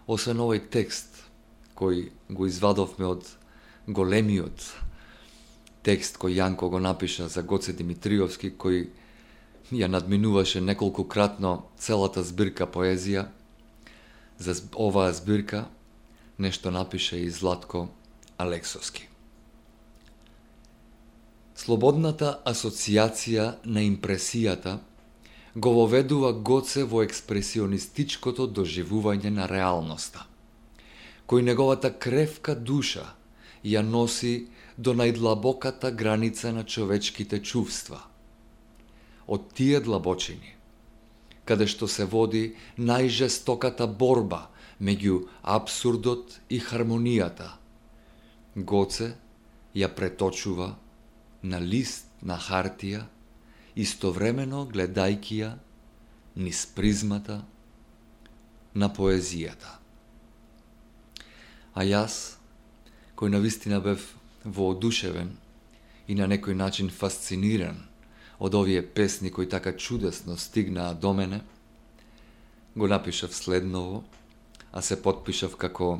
Освен 0.07 0.39
овој 0.39 0.69
текст, 0.71 1.09
кој 1.75 2.09
го 2.29 2.47
извадовме 2.47 3.05
од 3.05 3.27
големиот 3.87 4.87
текст 5.87 6.17
кој 6.19 6.35
Јанко 6.41 6.67
го 6.69 6.79
напиша 6.83 7.29
за 7.31 7.45
Гоце 7.47 7.71
Димитриовски, 7.73 8.51
кој 8.59 8.87
ја 9.71 9.87
надминуваше 9.87 10.61
неколку 10.61 11.03
кратно 11.03 11.67
целата 11.77 12.23
збирка 12.23 12.67
поезија. 12.67 13.27
За 14.39 14.55
оваа 14.75 15.13
збирка 15.13 15.67
нешто 16.37 16.71
напише 16.71 17.17
и 17.17 17.29
Златко 17.29 17.87
Алексовски. 18.37 19.07
Слободната 21.55 22.37
асоциација 22.45 23.55
на 23.65 23.81
импресијата 23.81 24.77
го 25.55 25.73
воведува 25.73 26.31
Гоце 26.33 26.83
во 26.85 27.01
експресионистичкото 27.03 28.45
доживување 28.47 29.33
на 29.33 29.47
реалноста, 29.49 30.27
кој 31.27 31.41
неговата 31.41 31.89
кревка 31.91 32.55
душа 32.55 33.17
ја 33.65 33.81
носи 33.81 34.47
до 34.77 34.93
најдлабоката 34.93 35.91
граница 35.91 36.53
на 36.53 36.63
човечките 36.63 37.41
чувства. 37.41 38.05
Од 39.27 39.51
тие 39.53 39.79
длабочини, 39.83 40.55
каде 41.45 41.67
што 41.67 41.87
се 41.91 42.05
води 42.07 42.55
најжестоката 42.79 43.87
борба 43.87 44.47
меѓу 44.79 45.27
абсурдот 45.43 46.39
и 46.49 46.59
хармонијата, 46.63 47.57
Гоце 48.57 49.13
ја 49.77 49.89
преточува 49.93 50.71
на 51.43 51.59
лист 51.61 52.07
на 52.25 52.39
хартија, 52.41 53.03
истовремено 53.75 54.65
гледајќи 54.65 55.37
ја 55.43 55.51
низ 56.35 56.65
призмата 56.73 57.43
на 58.73 58.89
поезијата. 58.89 59.77
А 61.77 61.85
јас, 61.85 62.37
кој 63.17 63.29
на 63.33 63.41
вистина 63.41 63.79
бев 63.81 64.15
воодушевен 64.43 65.35
и 66.07 66.15
на 66.15 66.25
некој 66.25 66.57
начин 66.57 66.89
фасциниран 66.89 67.86
од 68.39 68.55
овие 68.55 68.81
песни 68.85 69.31
кои 69.31 69.49
така 69.49 69.77
чудесно 69.77 70.37
стигнаа 70.37 70.93
до 70.93 71.13
мене, 71.13 71.41
го 72.75 72.87
напишав 72.87 73.35
следново, 73.35 74.03
а 74.71 74.81
се 74.81 75.01
подпишав 75.01 75.55
како 75.55 75.99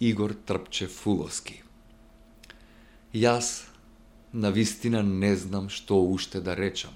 Игор 0.00 0.32
Трпче 0.32 0.86
Фуловски. 0.88 1.62
Јас 3.14 3.68
на 4.32 4.50
вистина 4.50 5.02
не 5.02 5.36
знам 5.36 5.68
што 5.68 6.00
уште 6.00 6.40
да 6.40 6.56
речам. 6.56 6.92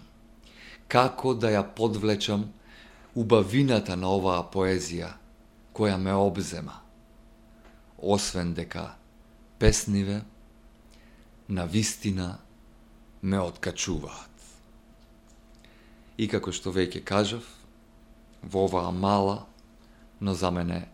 Како 0.88 1.34
да 1.34 1.52
ја 1.52 1.62
подвлечам 1.76 2.48
убавината 3.14 3.96
на 3.96 4.08
оваа 4.12 4.44
поезија 4.52 5.12
која 5.74 5.96
ме 5.96 6.12
обзема. 6.12 6.80
Освен 7.98 8.54
дека 8.54 8.94
песниве 9.58 10.22
на 11.48 11.66
вистина 11.66 12.38
ме 13.22 13.40
откачуваат. 13.40 14.29
И 16.20 16.28
како 16.28 16.52
што 16.52 16.68
веќе 16.76 17.00
кажав, 17.00 17.48
во 18.44 18.68
оваа 18.68 18.92
мала, 18.92 19.46
но 20.20 20.34
за 20.34 20.50
мене 20.52 20.84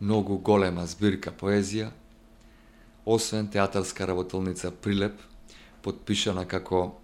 многу 0.00 0.38
голема 0.38 0.86
збирка 0.86 1.34
поезија, 1.34 1.90
освен 3.04 3.50
театарска 3.50 4.06
работилница 4.06 4.70
Прилеп, 4.70 5.18
подпишана 5.82 6.46
како 6.46 7.00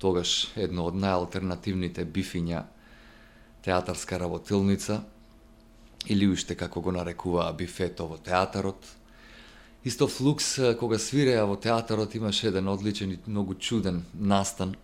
тогаш 0.00 0.48
едно 0.56 0.88
од 0.88 0.96
најалтернативните 0.96 2.04
бифиња 2.04 2.64
театарска 3.64 4.18
работилница, 4.18 5.02
или 6.08 6.28
уште 6.32 6.56
како 6.56 6.80
го 6.80 6.92
нарекуваа 6.96 7.52
бифето 7.52 8.06
во 8.08 8.16
театарот, 8.16 8.86
Исто 9.84 10.08
Флукс, 10.08 10.58
кога 10.76 10.98
свиреа 11.00 11.46
во 11.48 11.54
театарот, 11.56 12.14
имаше 12.14 12.50
еден 12.50 12.68
одличен 12.68 13.12
и 13.12 13.18
многу 13.26 13.54
чуден 13.54 14.04
настан. 14.12 14.74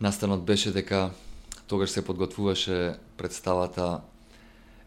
Настанот 0.00 0.42
беше 0.44 0.72
дека 0.74 1.10
тогаш 1.68 1.90
се 1.90 2.04
подготвуваше 2.04 2.96
представата 3.16 4.00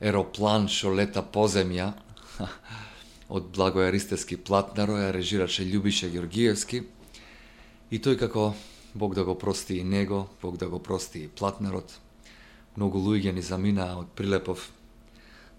Ероплан 0.02 0.68
шо 0.68 0.92
лета 0.92 1.24
по 1.24 1.48
земја 1.48 1.94
од 3.36 3.48
Благоја 3.56 3.88
Ристевски 3.96 4.36
Платнаро, 4.36 5.00
ја 5.00 5.16
режираше 5.16 5.64
Љубише 5.64 6.12
Георгиевски. 6.12 6.84
И 7.96 8.00
тој 8.04 8.20
како 8.20 8.52
Бог 8.96 9.16
да 9.16 9.24
го 9.24 9.38
прости 9.38 9.76
и 9.76 9.84
него, 9.84 10.28
Бог 10.42 10.58
да 10.58 10.70
го 10.70 10.80
прости 10.80 11.20
и 11.20 11.28
платнерот. 11.28 12.00
Многу 12.78 13.00
луѓе 13.00 13.32
ни 13.32 13.42
заминаа 13.42 14.00
од 14.00 14.12
Прилепов. 14.16 14.72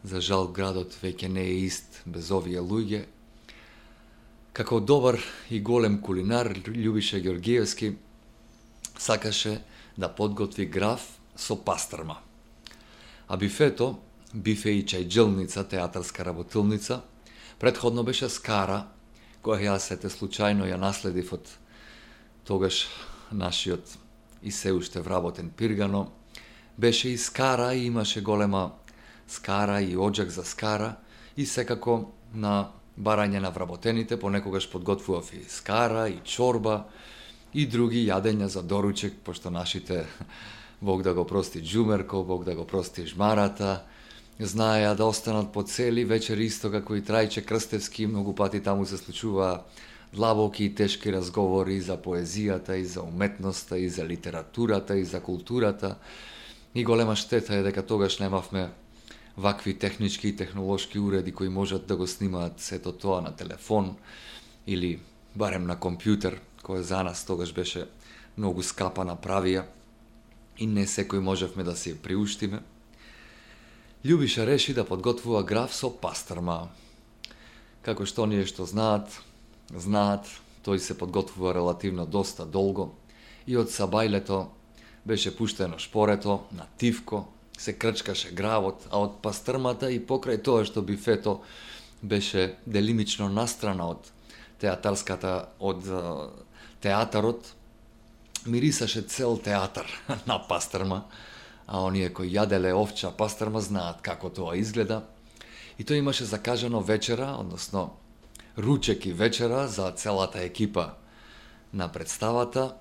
За 0.03 0.21
жал 0.21 0.49
градот 0.49 0.97
веќе 1.03 1.29
не 1.29 1.45
е 1.45 1.61
ист 1.67 2.03
без 2.07 2.31
овие 2.31 2.61
луѓе 2.61 3.05
Како 4.57 4.79
добар 4.81 5.19
и 5.53 5.59
голем 5.61 5.99
кулинар, 6.01 6.49
Љубише 6.65 7.21
Георгиевски 7.21 7.91
сакаше 8.97 9.61
да 9.99 10.09
подготви 10.09 10.65
граф 10.65 11.03
со 11.37 11.57
пастрма. 11.57 12.17
А 13.29 13.37
бифето, 13.37 13.99
бифе 14.33 14.73
и 14.79 14.87
чајджелница, 14.87 15.69
театарска 15.69 16.25
работилница, 16.25 17.03
предходно 17.61 18.03
беше 18.03 18.31
скара, 18.33 18.87
која 19.45 19.77
јас 19.77 19.93
сете 19.93 20.09
случајно 20.09 20.65
ја 20.65 20.81
наследив 20.81 21.35
од 21.37 21.53
тогаш 22.49 22.87
нашиот 23.33 23.99
и 24.43 24.53
се 24.53 24.73
уште 24.73 25.01
вработен 25.01 25.51
Пиргано, 25.51 26.11
беше 26.79 27.09
и 27.09 27.19
скара 27.19 27.75
и 27.75 27.87
имаше 27.87 28.23
голема 28.23 28.73
скара 29.29 29.83
и 29.83 29.97
оджак 29.97 30.31
за 30.31 30.45
скара 30.45 30.97
и 31.37 31.47
секако 31.47 32.13
на 32.35 32.69
барање 32.99 33.41
на 33.41 33.51
вработените, 33.51 34.17
понекогаш 34.17 34.71
подготвував 34.73 35.33
и 35.35 35.45
скара, 35.49 36.09
и 36.09 36.21
чорба, 36.25 36.87
и 37.55 37.67
други 37.67 38.07
јадења 38.09 38.47
за 38.47 38.63
доручек, 38.63 39.21
пошто 39.25 39.51
нашите, 39.51 40.07
Бог 40.81 41.03
да 41.03 41.15
го 41.15 41.27
прости 41.27 41.63
Джумерко, 41.65 42.25
Бог 42.25 42.45
да 42.45 42.55
го 42.55 42.67
прости 42.67 43.07
Жмарата, 43.07 43.83
знаеа 44.41 44.95
да 44.95 45.05
останат 45.05 45.53
по 45.53 45.63
цели 45.63 46.05
вечер 46.05 46.39
исто 46.39 46.71
како 46.71 46.97
и 46.97 47.03
Трајче 47.03 47.45
Крстевски, 47.45 48.07
многу 48.07 48.35
пати 48.35 48.61
таму 48.61 48.87
се 48.87 48.97
случува 48.97 49.65
длабоки 50.15 50.65
и 50.65 50.75
тешки 50.75 51.13
разговори 51.13 51.77
и 51.77 51.81
за 51.81 51.97
поезијата, 51.97 52.77
и 52.77 52.85
за 52.85 53.03
уметноста, 53.03 53.79
и 53.79 53.89
за 53.89 54.07
литературата, 54.07 54.97
и 54.97 55.05
за 55.05 55.21
културата. 55.21 55.97
И 56.75 56.85
голема 56.85 57.17
штета 57.17 57.55
е 57.55 57.63
дека 57.63 57.87
тогаш 57.87 58.19
немавме 58.19 58.71
вакви 59.37 59.79
технички 59.79 60.29
и 60.29 60.37
технолошки 60.37 60.99
уреди 60.99 61.33
кои 61.33 61.49
можат 61.49 61.87
да 61.87 61.97
го 61.97 62.07
снимаат 62.07 62.61
сето 62.61 62.93
тоа 62.93 63.21
на 63.21 63.37
телефон 63.37 63.97
или 64.67 65.01
барем 65.35 65.67
на 65.67 65.77
компјутер, 65.77 66.41
кој 66.65 66.81
за 66.81 67.03
нас 67.05 67.25
тогаш 67.25 67.53
беше 67.53 67.87
многу 68.37 68.63
скапа 68.63 69.05
направија 69.05 69.67
и 70.59 70.67
не 70.67 70.87
секој 70.89 71.21
можевме 71.21 71.65
да 71.65 71.77
се 71.77 71.95
приуштиме. 71.95 72.63
Љубиша 74.05 74.47
реши 74.47 74.75
да 74.75 74.85
подготвува 74.85 75.43
граф 75.45 75.75
со 75.75 75.91
пастрма. 75.91 76.69
Како 77.83 78.07
што 78.07 78.27
ние 78.27 78.47
што 78.47 78.65
знаат, 78.65 79.11
знаат, 79.75 80.27
тој 80.67 80.79
се 80.79 80.99
подготвува 80.99 81.55
релативно 81.55 82.07
доста 82.07 82.47
долго 82.47 82.93
и 83.47 83.57
од 83.57 83.71
Сабајлето 83.71 84.47
беше 85.07 85.31
пуштено 85.37 85.79
шпорето 85.79 86.43
на 86.53 86.67
Тивко, 86.79 87.27
се 87.59 87.73
крчкаше 87.73 88.35
гравот, 88.35 88.89
а 88.91 88.99
од 88.99 89.21
пастрмата 89.23 89.91
и 89.91 90.03
покрај 90.03 90.43
тоа 90.43 90.65
што 90.67 90.83
бифето 90.83 91.41
беше 92.03 92.57
делимично 92.67 93.29
настрана 93.33 93.89
од 93.95 94.11
театарската, 94.61 95.49
од 95.59 95.87
театарот, 96.85 97.55
мирисаше 98.47 99.03
цел 99.03 99.39
театар 99.39 99.87
на 100.29 100.39
пастрма, 100.39 101.05
а 101.67 101.83
оние 101.83 102.11
кои 102.13 102.31
јаделе 102.31 102.75
овча 102.75 103.11
пастрма 103.11 103.61
знаат 103.61 104.03
како 104.03 104.31
тоа 104.31 104.57
изгледа. 104.57 105.05
И 105.79 105.85
тој 105.85 106.01
имаше 106.01 106.25
закажано 106.25 106.81
вечера, 106.81 107.35
односно 107.39 107.93
ручек 108.59 109.07
и 109.07 109.13
вечера 109.13 109.69
за 109.69 109.91
целата 109.91 110.41
екипа. 110.41 110.95
На 111.73 111.89
представата, 111.93 112.77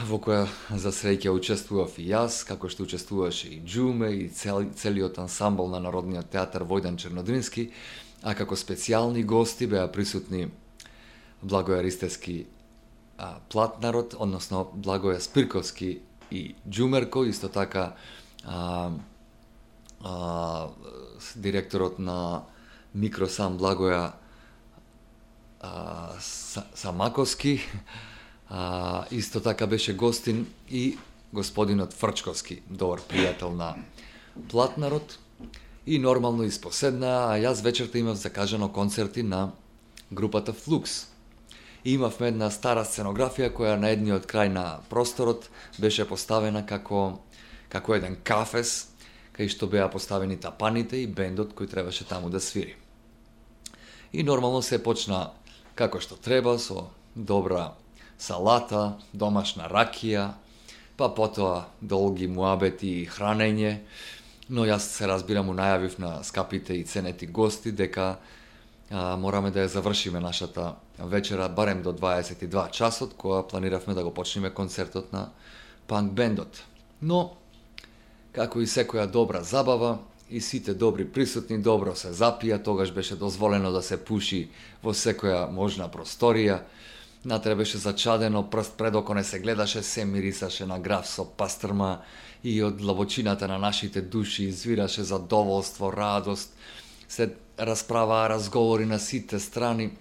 во 0.00 0.16
која 0.16 0.46
за 0.70 0.88
среќа 0.94 1.34
учествував 1.34 1.98
и 2.00 2.06
јас, 2.08 2.42
како 2.48 2.70
што 2.72 2.86
учествуваше 2.86 3.48
и 3.52 3.60
Джуме 3.60 4.08
и 4.24 4.28
цел, 4.28 4.64
целиот 4.74 5.18
ансамбл 5.18 5.68
на 5.68 5.80
Народниот 5.80 6.30
театар 6.32 6.64
Војдан 6.64 6.96
Чернодрински, 6.96 7.70
а 8.22 8.34
како 8.34 8.56
специјални 8.56 9.24
гости 9.24 9.66
беа 9.66 9.90
присутни 9.92 10.48
Благоја 11.42 11.82
Ристески 11.82 12.46
а, 13.18 13.36
Платнарод, 13.50 14.16
односно 14.18 14.70
Благоја 14.74 15.20
Спирковски 15.20 16.00
и 16.30 16.54
Джумерко, 16.68 17.24
исто 17.24 17.48
така 17.48 17.94
а, 18.44 18.90
а, 20.00 20.68
директорот 21.36 21.98
на 21.98 22.44
Микросам 22.94 23.58
Благоја 23.58 24.12
а, 25.62 26.10
Самаковски, 26.74 27.60
а, 28.48 29.04
исто 29.10 29.40
така 29.40 29.66
беше 29.66 29.94
гостин 29.94 30.46
и 30.70 30.98
господинот 31.32 31.92
Фрчковски, 31.94 32.62
добар 32.70 33.00
пријател 33.00 33.54
на 33.56 33.74
Платнарод, 34.48 35.18
и 35.86 35.98
нормално 35.98 36.44
испоседна, 36.46 37.32
а 37.32 37.38
јас 37.38 37.62
вечерта 37.62 37.98
имав 37.98 38.16
закажано 38.16 38.72
концерти 38.72 39.22
на 39.22 39.52
групата 40.12 40.52
Флукс. 40.52 41.08
И 41.84 41.94
имавме 41.94 42.28
една 42.28 42.50
стара 42.50 42.84
сценографија 42.86 43.50
која 43.50 43.74
на 43.74 43.90
едниот 43.90 44.28
крај 44.30 44.52
на 44.54 44.78
просторот 44.90 45.48
беше 45.78 46.06
поставена 46.06 46.66
како 46.66 47.18
како 47.68 47.94
еден 47.94 48.16
кафес, 48.22 48.92
кај 49.34 49.48
што 49.48 49.66
беа 49.66 49.88
поставени 49.90 50.36
тапаните 50.36 51.02
и 51.02 51.08
бендот 51.10 51.56
кој 51.58 51.70
требаше 51.70 52.06
таму 52.06 52.30
да 52.30 52.40
свири. 52.40 52.76
И 54.12 54.22
нормално 54.22 54.62
се 54.62 54.82
почна 54.82 55.32
како 55.74 56.00
што 56.00 56.16
треба, 56.16 56.58
со 56.58 56.90
добра 57.14 57.72
салата, 58.18 58.98
домашна 59.12 59.68
ракија, 59.70 60.32
па 60.96 61.08
потоа 61.08 61.66
долги 61.80 62.28
муабети 62.28 63.00
и 63.02 63.08
хранење, 63.08 63.80
но 64.52 64.66
јас 64.68 64.92
се 64.92 65.08
разбирам 65.08 65.48
му 65.48 65.56
најавив 65.56 65.98
на 65.98 66.12
скапите 66.24 66.76
и 66.76 66.84
ценети 66.84 67.26
гости 67.26 67.72
дека 67.72 68.16
а, 68.90 69.16
мораме 69.16 69.50
да 69.50 69.64
ја 69.64 69.72
завршиме 69.78 70.20
нашата 70.20 70.74
вечера 70.98 71.48
барем 71.48 71.82
до 71.82 71.92
22 71.92 72.70
часот, 72.70 73.16
која 73.16 73.48
планиравме 73.48 73.94
да 73.94 74.04
го 74.04 74.14
почнеме 74.14 74.50
концертот 74.50 75.12
на 75.12 75.30
панк 75.86 76.12
бендот. 76.12 76.62
Но, 77.00 77.32
како 78.32 78.60
и 78.60 78.66
секоја 78.66 79.06
добра 79.06 79.42
забава, 79.42 79.98
и 80.32 80.40
сите 80.40 80.74
добри 80.74 81.04
присутни 81.04 81.58
добро 81.58 81.94
се 81.94 82.12
запија, 82.12 82.62
тогаш 82.64 82.92
беше 82.92 83.16
дозволено 83.16 83.72
да 83.72 83.82
се 83.82 83.96
пуши 83.96 84.48
во 84.82 84.94
секоја 84.96 85.50
можна 85.50 85.88
просторија, 85.92 86.62
Натре 87.24 87.54
беше 87.54 87.78
зачадено, 87.78 88.50
прст 88.50 88.74
пред 88.78 88.94
око 88.94 89.14
не 89.14 89.24
се 89.24 89.38
гледаше, 89.38 89.82
се 89.82 90.04
мирисаше 90.04 90.66
на 90.66 90.78
граф 90.78 91.06
со 91.06 91.24
пастрма 91.24 92.02
и 92.42 92.62
од 92.62 92.76
длабочината 92.76 93.48
на 93.48 93.58
нашите 93.58 94.02
души 94.02 94.44
извираше 94.50 95.02
задоволство, 95.02 95.92
радост, 95.92 96.50
се 97.08 97.34
расправаа 97.58 98.28
разговори 98.28 98.86
на 98.86 98.98
сите 98.98 99.38
страни. 99.38 99.92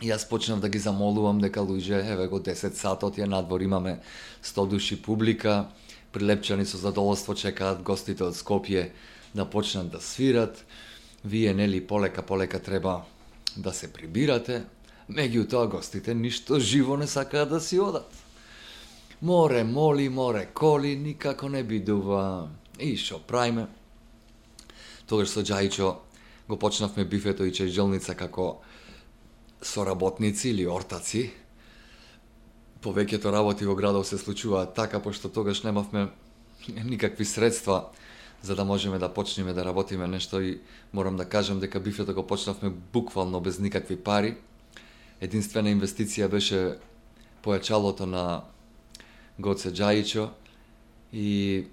И 0.00 0.08
јас 0.08 0.28
почнав 0.28 0.60
да 0.60 0.68
ги 0.68 0.78
замолувам 0.78 1.40
дека 1.40 1.60
луѓе, 1.60 2.00
еве 2.12 2.26
го 2.28 2.40
10 2.40 2.72
сатот 2.72 3.16
ја 3.16 3.28
надвор, 3.28 3.60
имаме 3.60 4.00
100 4.44 4.68
души 4.68 5.02
публика, 5.02 5.68
прилепчани 6.12 6.64
со 6.64 6.76
задоволство 6.80 7.34
чекаат 7.34 7.82
гостите 7.82 8.24
од 8.24 8.32
Скопје 8.36 8.90
да 9.36 9.50
почнат 9.50 9.90
да 9.90 10.00
свират. 10.00 10.66
Вие 11.24 11.54
нели 11.54 11.86
полека 11.86 12.22
полека 12.22 12.62
треба 12.62 13.02
да 13.56 13.72
се 13.72 13.92
прибирате, 13.92 14.64
Меѓутоа 15.06 15.68
гостите 15.70 16.14
ништо 16.14 16.58
живо 16.58 16.96
не 16.96 17.06
сакаат 17.06 17.50
да 17.50 17.60
си 17.60 17.78
одат. 17.78 18.10
Море 19.22 19.64
моли, 19.64 20.08
море 20.08 20.48
коли, 20.54 20.96
никако 20.96 21.48
не 21.48 21.62
бидува. 21.62 22.50
И 22.80 22.96
шо 22.98 23.20
прајме? 23.22 23.68
Тогаш 25.06 25.30
со 25.30 25.46
Джајчо 25.46 25.94
го 26.48 26.58
почнавме 26.58 27.04
бифето 27.04 27.46
и 27.46 27.54
чежелница 27.54 28.16
како 28.18 28.60
соработници 29.62 30.50
или 30.50 30.66
ортаци. 30.66 31.30
Повеќето 32.82 33.30
работи 33.30 33.64
во 33.64 33.78
градов 33.78 34.06
се 34.06 34.18
случуваат 34.18 34.74
така, 34.74 35.00
пошто 35.00 35.30
тогаш 35.30 35.62
немавме 35.62 36.10
никакви 36.84 37.24
средства 37.24 37.94
за 38.42 38.56
да 38.56 38.64
можеме 38.64 38.98
да 38.98 39.14
почнеме 39.14 39.52
да 39.52 39.64
работиме 39.64 40.06
нешто 40.06 40.40
и 40.40 40.60
морам 40.92 41.16
да 41.16 41.24
кажам 41.24 41.60
дека 41.60 41.80
бифето 41.80 42.14
го 42.14 42.26
почнавме 42.26 42.70
буквално 42.92 43.40
без 43.40 43.58
никакви 43.58 43.96
пари. 43.96 44.36
Единствена 45.20 45.70
инвестиција 45.70 46.28
беше 46.28 46.78
појачалото 47.42 48.04
на 48.04 48.42
Гоце 49.38 49.72
Джаичо 49.72 50.30
и 51.12 51.64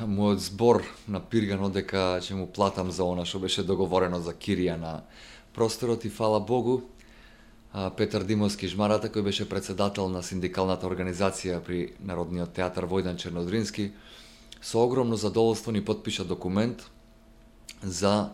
мојот 0.00 0.40
збор 0.40 0.82
на 1.08 1.20
Пиргано 1.20 1.68
дека 1.70 2.18
ќе 2.20 2.34
му 2.34 2.46
платам 2.46 2.90
за 2.90 3.04
она 3.04 3.24
што 3.24 3.38
беше 3.38 3.62
договорено 3.62 4.20
за 4.20 4.32
кирија 4.32 4.76
на 4.80 5.02
просторот 5.54 6.04
и 6.04 6.10
фала 6.10 6.40
Богу 6.40 6.80
Петар 7.96 8.24
Димовски 8.24 8.68
Жмарата 8.72 9.08
кој 9.12 9.22
беше 9.22 9.48
председател 9.48 10.08
на 10.08 10.22
синдикалната 10.22 10.88
организација 10.88 11.60
при 11.60 11.92
Народниот 12.00 12.54
театар 12.56 12.86
Војдан 12.88 13.20
Чернодрински 13.20 13.90
со 14.66 14.82
огромно 14.82 15.16
задоволство 15.16 15.70
ни 15.70 15.80
подпиша 15.80 16.24
документ 16.24 16.80
за 17.82 18.32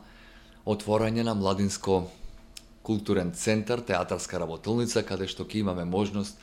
отворање 0.64 1.26
на 1.28 1.34
младинско 1.36 2.06
културен 2.82 3.34
центар, 3.36 3.82
театарска 3.84 4.40
работилница, 4.40 5.02
каде 5.04 5.28
што 5.28 5.44
ќе 5.44 5.60
имаме 5.60 5.84
можност 5.84 6.40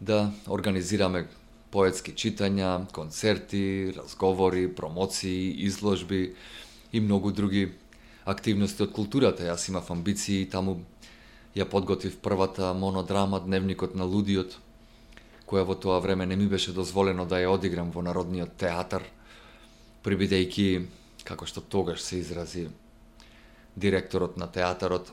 да 0.00 0.32
организираме 0.48 1.26
поетски 1.68 2.16
читања, 2.16 2.88
концерти, 2.88 3.92
разговори, 3.92 4.64
промоции, 4.72 5.60
изложби 5.68 6.32
и 6.92 7.00
многу 7.00 7.36
други 7.36 7.68
активности 8.24 8.80
од 8.88 8.96
културата. 8.96 9.44
Јас 9.44 9.68
имав 9.68 9.92
амбиции, 9.92 10.40
и 10.40 10.48
таму 10.48 10.80
ја 11.52 11.68
подготвив 11.68 12.16
првата 12.24 12.72
монодрама 12.72 13.44
Дневникот 13.44 13.92
на 13.94 14.08
лудиот, 14.08 14.56
која 15.52 15.68
во 15.68 15.76
тоа 15.76 16.00
време 16.00 16.26
не 16.26 16.36
ми 16.36 16.48
беше 16.48 16.72
дозволено 16.72 17.26
да 17.28 17.36
ја 17.36 17.52
одиграм 17.52 17.90
во 17.92 18.00
Народниот 18.02 18.56
театар, 18.56 19.04
прибидејќи, 20.04 20.86
како 21.24 21.46
што 21.46 21.60
тогаш 21.60 22.00
се 22.00 22.22
изрази 22.24 22.70
директорот 23.76 24.36
на 24.36 24.48
театарот, 24.48 25.12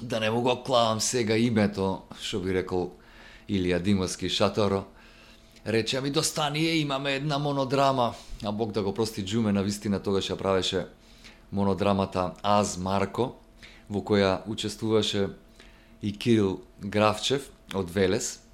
да 0.00 0.20
не 0.20 0.30
му 0.30 0.40
го 0.42 0.54
клавам 0.62 1.00
сега 1.00 1.36
името, 1.36 2.06
што 2.22 2.38
би 2.40 2.54
рекол 2.54 2.92
Илија 3.48 3.82
Димовски 3.82 4.28
Шаторо, 4.28 4.84
рече 5.66 6.00
ми 6.00 6.10
достание, 6.10 6.70
е, 6.70 6.78
имаме 6.78 7.14
една 7.14 7.38
монодрама, 7.38 8.14
а 8.44 8.52
Бог 8.52 8.72
да 8.72 8.82
го 8.82 8.94
прости 8.94 9.24
Джуме, 9.24 9.52
на 9.52 9.62
вистина 9.62 10.00
тогаш 10.00 10.30
ја 10.30 10.36
правеше 10.38 10.86
монодрамата 11.52 12.34
Аз 12.42 12.78
Марко, 12.78 13.34
во 13.90 14.00
која 14.00 14.46
учествуваше 14.46 15.28
и 16.02 16.12
Кирил 16.12 16.60
Гравчев 16.80 17.50
од 17.74 17.90
Велес. 17.90 18.47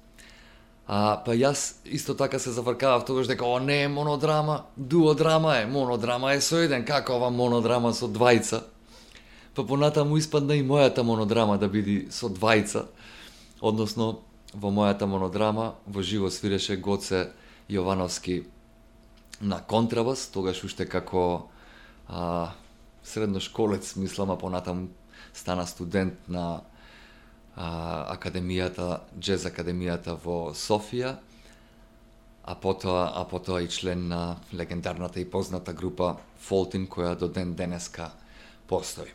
А, 0.87 1.17
па 1.25 1.33
јас 1.33 1.81
исто 1.85 2.13
така 2.13 2.39
се 2.39 2.51
завркавав 2.53 3.05
тогаш 3.05 3.27
дека 3.27 3.45
о 3.45 3.59
не 3.59 3.83
е 3.83 3.87
монодрама, 3.87 4.65
дуодрама 4.77 5.57
е, 5.57 5.65
монодрама 5.65 6.33
е 6.33 6.41
со 6.41 6.61
еден, 6.61 6.85
како 6.85 7.17
ова 7.17 7.31
монодрама 7.33 7.93
со 7.93 8.05
двајца? 8.05 8.61
Па 9.55 9.65
понатаму 9.65 10.17
испадна 10.17 10.53
и 10.53 10.65
мојата 10.65 11.01
монодрама 11.01 11.57
да 11.57 11.67
биде 11.67 12.11
со 12.11 12.29
двајца, 12.29 12.85
односно 13.61 14.19
во 14.53 14.69
мојата 14.69 15.09
монодрама 15.09 15.73
во 15.87 16.03
живо 16.05 16.29
свиреше 16.29 16.77
Гоце 16.77 17.31
Јовановски 17.69 18.43
на 19.41 19.63
контрабас, 19.65 20.27
тогаш 20.29 20.63
уште 20.63 20.85
како 20.85 21.49
а, 22.07 22.53
средношколец, 23.03 23.95
мислам, 23.95 24.31
а 24.31 24.37
понатаму 24.37 24.87
стана 25.33 25.65
студент 25.65 26.13
на 26.27 26.61
а, 27.55 28.15
академијата, 28.15 28.99
джез 29.19 29.45
академијата 29.47 30.17
во 30.23 30.53
Софија, 30.53 31.15
а 32.45 32.55
потоа, 32.55 33.11
а 33.15 33.25
потоа 33.25 33.63
и 33.63 33.67
член 33.67 34.07
на 34.07 34.37
легендарната 34.53 35.19
и 35.19 35.29
позната 35.29 35.73
група 35.73 36.15
Фолтин, 36.39 36.87
која 36.87 37.15
до 37.17 37.27
ден 37.27 37.55
денеска 37.55 38.11
постои. 38.67 39.09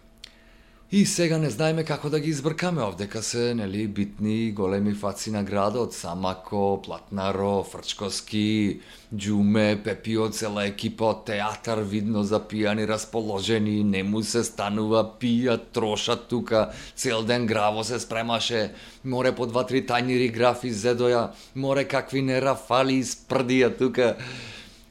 И 0.93 1.07
сега 1.07 1.37
не 1.39 1.47
знаеме 1.51 1.85
како 1.87 2.09
да 2.11 2.19
ги 2.19 2.33
избркаме 2.35 2.83
овдека 2.83 3.21
се, 3.23 3.53
нели, 3.55 3.85
битни 3.87 4.51
големи 4.53 4.91
фаци 4.95 5.31
на 5.31 5.45
градот, 5.45 5.95
Самако, 5.95 6.83
Платнаро, 6.83 7.63
Фрчковски, 7.63 8.81
Джуме, 9.15 9.79
Пепио, 9.85 10.27
цела 10.35 10.67
екипа 10.67 11.13
од 11.13 11.23
театар, 11.31 11.85
видно 11.87 12.25
запијани, 12.27 12.89
расположени, 12.91 13.85
не 13.87 14.03
му 14.03 14.25
се 14.27 14.43
станува, 14.43 15.05
пијат, 15.23 15.71
трошат 15.71 16.27
тука, 16.27 16.73
цел 16.97 17.23
ден 17.23 17.47
граво 17.47 17.85
се 17.85 18.01
спремаше, 18.03 18.75
море 19.05 19.31
по 19.31 19.47
два-три 19.47 19.87
тајнири 19.87 20.33
графи 20.35 20.75
зедоја, 20.75 21.29
море 21.55 21.87
какви 21.87 22.27
не 22.27 22.43
рафали 22.43 22.99
испрдија 22.99 23.77
тука. 23.79 24.17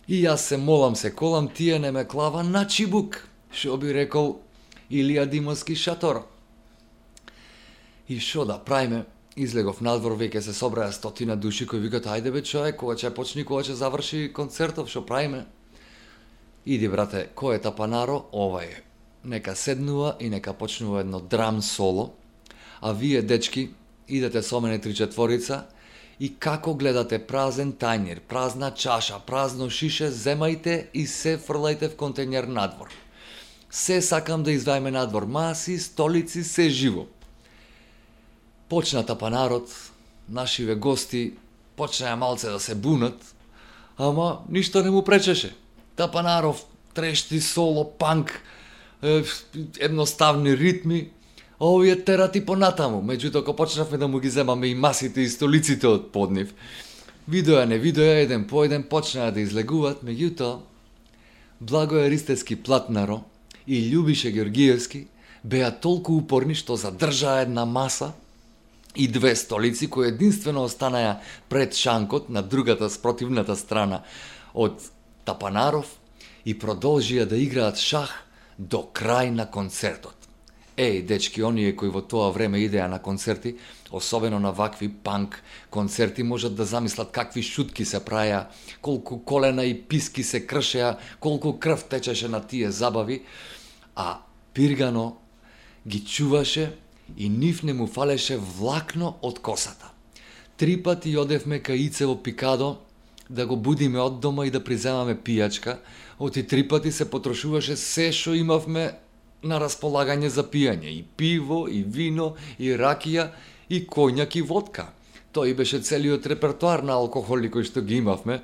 И 0.07 0.23
јас 0.23 0.47
се 0.47 0.57
молам 0.57 0.95
се 0.95 1.11
колам, 1.11 1.51
тие 1.51 1.79
не 1.79 1.91
ме 1.91 2.07
клава 2.07 2.43
на 2.43 2.67
чибук, 2.67 3.27
шо 3.51 3.75
би 3.77 3.91
рекол 3.93 4.39
Илија 4.89 5.25
Димовски 5.29 5.75
шатор. 5.75 6.23
И 8.09 8.19
шо 8.19 8.45
да 8.45 8.57
правиме? 8.57 9.05
Излегов 9.37 9.81
надвор, 9.85 10.15
веќе 10.17 10.41
се 10.41 10.53
собраја 10.57 10.89
стотина 10.91 11.35
души 11.37 11.67
кои 11.69 11.79
викат 11.79 12.07
ајде 12.09 12.31
бе 12.33 12.41
човек, 12.41 12.79
кога 12.81 12.95
ќе 12.97 13.11
почни, 13.13 13.45
кога 13.45 13.61
ќе 13.61 13.77
заврши 13.77 14.31
концертов, 14.33 14.89
шо 14.89 15.05
правиме? 15.05 15.45
Иди 16.65 16.89
брате, 16.89 17.27
кој 17.37 17.59
е 17.59 17.61
тапанаро? 17.61 18.23
Ова 18.33 18.63
е. 18.65 18.81
Нека 19.23 19.55
седнува 19.55 20.15
и 20.19 20.29
нека 20.29 20.53
почнува 20.53 21.01
едно 21.05 21.19
драм 21.19 21.61
соло, 21.61 22.13
а 22.81 22.91
вие 22.91 23.21
дечки 23.21 23.69
идете 24.07 24.41
со 24.41 24.59
мене 24.59 24.79
три 24.81 24.95
четворица 24.95 25.67
и 26.19 26.33
како 26.35 26.73
гледате 26.73 27.19
празен 27.19 27.73
тајнир, 27.73 28.19
празна 28.19 28.71
чаша, 28.71 29.21
празно 29.25 29.69
шише, 29.69 30.09
земајте 30.09 30.87
и 30.93 31.05
се 31.07 31.37
фрлајте 31.37 31.93
в 31.93 31.95
контейнер 31.95 32.43
надвор. 32.43 32.89
Се 33.69 34.01
сакам 34.01 34.43
да 34.43 34.51
извајме 34.51 34.89
надвор 34.89 35.25
маси, 35.29 35.77
столици, 35.79 36.43
се 36.43 36.69
живо. 36.69 37.05
Почна 38.69 39.05
тапанарот, 39.05 39.69
нашиве 40.29 40.75
гости 40.75 41.33
почнаа 41.75 42.15
малце 42.15 42.49
да 42.49 42.59
се 42.59 42.75
бунат, 42.75 43.35
ама 43.97 44.39
ништо 44.49 44.83
не 44.83 44.89
му 44.89 45.03
пречеше. 45.03 45.55
Тапанаров 45.95 46.65
трешти 46.93 47.41
соло, 47.41 47.91
панк, 47.97 48.41
едноставни 49.79 50.57
ритми, 50.57 51.09
а 51.59 51.65
овие 51.65 51.95
терати 52.03 52.41
понатаму. 52.45 53.03
Меѓутоа, 53.03 53.43
кога 53.43 53.55
почнавме 53.55 53.97
да 53.97 54.07
му 54.07 54.19
ги 54.19 54.29
земаме 54.29 54.67
и 54.67 54.75
масите 54.75 55.21
и 55.21 55.29
столиците 55.29 55.87
од 55.87 56.11
поднив, 56.11 56.53
видоја 57.29 57.65
не 57.65 57.79
видоја, 57.79 58.25
еден 58.25 58.47
по 58.47 58.63
еден 58.63 58.83
почнаа 58.83 59.31
да 59.31 59.39
излегуваат, 59.39 60.03
меѓутоа, 60.03 60.59
Благоја 61.59 62.07
ристески 62.07 62.55
Платнаро, 62.55 63.17
и 63.69 63.85
Љубише 63.93 64.31
Георгиевски 64.33 65.05
беа 65.45 65.69
толку 65.69 66.15
упорни 66.17 66.55
што 66.57 66.73
задржаа 66.75 67.43
една 67.45 67.67
маса 67.69 68.13
и 68.95 69.05
две 69.07 69.35
столици 69.35 69.87
кои 69.87 70.07
единствено 70.09 70.63
останаа 70.65 71.19
пред 71.49 71.77
шанкот 71.77 72.29
на 72.29 72.41
другата 72.41 72.89
спротивната 72.89 73.55
страна 73.55 74.01
од 74.53 74.81
Тапанаров 75.25 75.85
и 76.45 76.57
продолжија 76.57 77.27
да 77.29 77.37
играат 77.37 77.77
шах 77.77 78.09
до 78.57 78.89
крај 78.89 79.29
на 79.37 79.45
концертот. 79.45 80.15
Еј, 80.79 81.03
дечки, 81.05 81.43
оние 81.43 81.75
кои 81.75 81.91
во 81.91 82.01
тоа 82.01 82.31
време 82.31 82.63
идеа 82.63 82.87
на 82.87 83.01
концерти, 83.03 83.57
особено 83.91 84.39
на 84.39 84.51
вакви 84.51 84.87
панк 84.89 85.43
концерти, 85.69 86.23
можат 86.23 86.55
да 86.55 86.65
замислат 86.65 87.11
какви 87.11 87.43
шутки 87.43 87.85
се 87.85 87.99
праја, 87.99 88.47
колку 88.81 89.19
колена 89.19 89.65
и 89.65 89.75
писки 89.75 90.23
се 90.23 90.39
кршеа, 90.47 90.95
колку 91.19 91.59
крв 91.59 91.83
течеше 91.83 92.27
на 92.27 92.39
тие 92.39 92.71
забави, 92.71 93.21
а 93.99 94.21
Пиргано 94.53 95.17
ги 95.87 95.99
чуваше 96.05 96.75
и 97.17 97.29
нив 97.29 97.63
не 97.63 97.73
му 97.73 97.87
фалеше 97.87 98.37
влакно 98.37 99.17
од 99.21 99.39
косата. 99.39 99.91
Три 100.57 100.77
пати 100.83 101.17
одевме 101.17 101.59
кај 101.59 101.87
Ицево 101.87 102.15
Пикадо 102.23 102.77
да 103.29 103.45
го 103.45 103.55
будиме 103.55 103.99
од 103.99 104.19
дома 104.23 104.45
и 104.47 104.51
да 104.51 104.63
приземаме 104.63 105.17
пијачка, 105.19 105.77
оти 106.19 106.43
три 106.47 106.67
пати 106.67 106.91
се 106.91 107.09
потрошуваше 107.09 107.75
се 107.75 108.11
што 108.15 108.35
имавме 108.35 108.95
на 109.43 109.59
располагање 109.59 110.31
за 110.31 110.43
пијање, 110.43 110.87
и 110.87 111.03
пиво, 111.03 111.67
и 111.67 111.83
вино, 111.83 112.35
и 112.57 112.71
ракија, 112.71 113.29
и 113.69 113.83
коњак 113.87 114.35
и 114.35 114.41
водка. 114.41 114.89
Тој 115.39 115.53
беше 115.55 115.79
целиот 115.79 116.25
репертуар 116.27 116.81
на 116.83 116.97
алкохоли 116.99 117.47
кој 117.47 117.63
што 117.63 117.79
ги 117.79 118.01
имавме, 118.03 118.41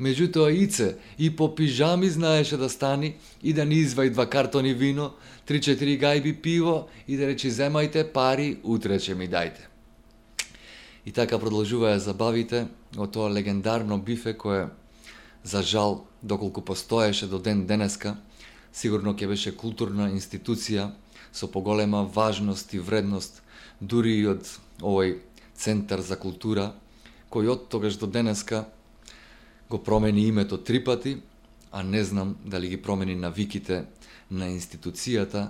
Меѓутоа 0.00 0.54
Ице 0.56 0.94
и 1.18 1.28
по 1.28 1.50
пижами 1.54 2.08
знаеше 2.08 2.56
да 2.56 2.70
стани 2.72 3.16
и 3.42 3.52
да 3.52 3.66
ни 3.68 3.82
извај 3.82 4.08
два 4.14 4.24
картони 4.24 4.72
вино, 4.72 5.10
три-четири 5.44 5.98
гајби 6.00 6.32
пиво 6.40 6.88
и 7.06 7.18
да 7.20 7.28
речи 7.28 7.50
земајте 7.52 8.06
пари, 8.14 8.56
утре 8.64 8.96
ќе 8.96 9.12
ми 9.12 9.28
дајте. 9.28 9.68
И 11.04 11.12
така 11.12 11.36
продолжуваа 11.36 12.00
забавите 12.00 12.64
од 12.96 13.12
тоа 13.12 13.28
легендарно 13.28 14.00
бифе 14.00 14.32
кое, 14.32 14.70
за 15.44 15.62
жал, 15.62 16.06
доколку 16.22 16.64
постоеше 16.64 17.26
до 17.26 17.38
ден 17.38 17.66
денеска, 17.66 18.16
сигурно 18.72 19.12
ќе 19.12 19.28
беше 19.28 19.52
културна 19.52 20.08
институција 20.16 20.94
со 21.32 21.52
поголема 21.52 22.08
важност 22.08 22.72
и 22.72 22.78
вредност, 22.78 23.42
дури 23.80 24.16
и 24.16 24.26
од 24.26 24.48
овој 24.80 25.27
Центар 25.58 26.00
за 26.00 26.16
култура, 26.16 26.72
кој 27.30 27.50
од 27.50 27.68
тогаш 27.68 27.98
до 27.98 28.06
денеска 28.06 28.68
го 29.70 29.82
промени 29.82 30.28
името 30.28 30.58
три 30.58 30.84
пати, 30.84 31.18
а 31.72 31.82
не 31.82 32.04
знам 32.04 32.36
дали 32.44 32.68
ги 32.68 32.82
промени 32.82 33.14
навиките 33.14 33.84
на 34.30 34.48
институцијата, 34.48 35.48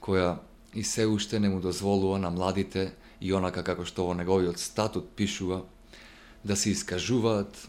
која 0.00 0.38
и 0.74 0.84
се 0.84 1.06
уште 1.06 1.40
не 1.40 1.48
му 1.48 1.60
дозволува 1.60 2.18
на 2.18 2.30
младите 2.30 2.92
и 3.20 3.32
онака 3.34 3.62
како 3.62 3.84
што 3.84 4.06
во 4.08 4.14
неговиот 4.14 4.58
статут 4.58 5.12
пишува, 5.16 5.62
да 6.44 6.56
се 6.56 6.70
искажуваат 6.70 7.68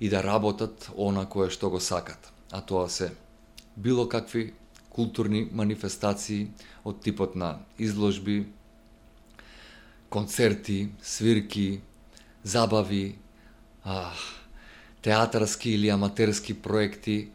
и 0.00 0.08
да 0.08 0.22
работат 0.22 0.90
она 0.96 1.26
кое 1.26 1.50
што 1.50 1.70
го 1.70 1.80
сакат. 1.80 2.32
А 2.50 2.60
тоа 2.60 2.88
се 2.88 3.12
било 3.76 4.08
какви 4.08 4.54
културни 4.88 5.48
манифестации 5.52 6.48
од 6.84 7.02
типот 7.02 7.36
на 7.36 7.58
изложби, 7.78 8.46
концерти, 10.10 10.88
свирки, 11.02 11.80
забави, 12.42 13.18
а, 13.84 14.12
театарски 15.02 15.70
или 15.70 15.88
аматерски 15.88 16.54
проекти. 16.54 17.28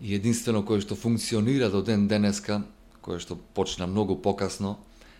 И 0.00 0.14
единствено 0.14 0.64
кое 0.66 0.82
што 0.82 0.96
функционира 0.98 1.70
до 1.70 1.82
ден 1.82 2.08
денеска, 2.10 2.64
кое 3.02 3.22
што 3.22 3.38
почна 3.54 3.86
многу 3.86 4.16
покасно, 4.18 4.78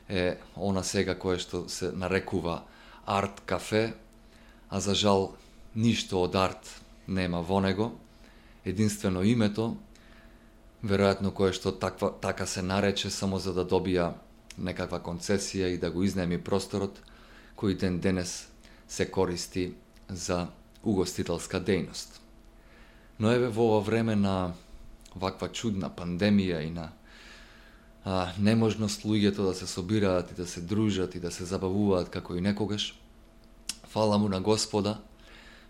е 0.08 0.38
она 0.56 0.82
сега 0.82 1.14
кое 1.14 1.38
што 1.38 1.68
се 1.70 1.92
нарекува 1.94 2.64
арт 3.06 3.42
кафе, 3.46 3.94
а 4.70 4.80
за 4.80 4.94
жал 4.94 5.36
ништо 5.74 6.22
од 6.22 6.34
арт 6.34 6.66
нема 7.06 7.42
во 7.42 7.60
него, 7.60 7.92
единствено 8.64 9.22
името, 9.22 9.76
веројатно 10.82 11.30
кое 11.30 11.52
што 11.52 11.70
таква, 11.70 12.10
така 12.20 12.46
се 12.46 12.62
нарече 12.62 13.10
само 13.10 13.38
за 13.38 13.54
да 13.54 13.62
добија 13.64 14.14
некаква 14.58 15.00
концесија 15.00 15.72
и 15.72 15.78
да 15.78 15.90
го 15.90 16.02
изнеми 16.02 16.38
просторот, 16.38 16.98
кој 17.56 17.78
ден 17.78 18.00
денес 18.00 18.48
се 18.88 19.06
користи 19.10 19.72
за 20.08 20.48
угостителска 20.82 21.60
дејност. 21.60 22.20
Но 23.18 23.32
еве 23.32 23.48
во 23.48 23.68
ова 23.70 23.80
време 23.80 24.16
на 24.16 24.54
ваква 25.14 25.48
чудна 25.48 25.90
пандемија 25.90 26.64
и 26.66 26.70
на 26.70 26.90
а, 28.04 28.32
неможност 28.38 29.04
луѓето 29.04 29.46
да 29.46 29.54
се 29.54 29.66
собираат 29.66 30.30
и 30.30 30.34
да 30.34 30.46
се 30.46 30.60
дружат 30.60 31.14
и 31.14 31.20
да 31.20 31.30
се 31.30 31.44
забавуваат 31.44 32.10
како 32.10 32.36
и 32.36 32.40
некогаш, 32.40 32.94
фала 33.88 34.18
му 34.18 34.28
на 34.28 34.40
Господа 34.40 34.98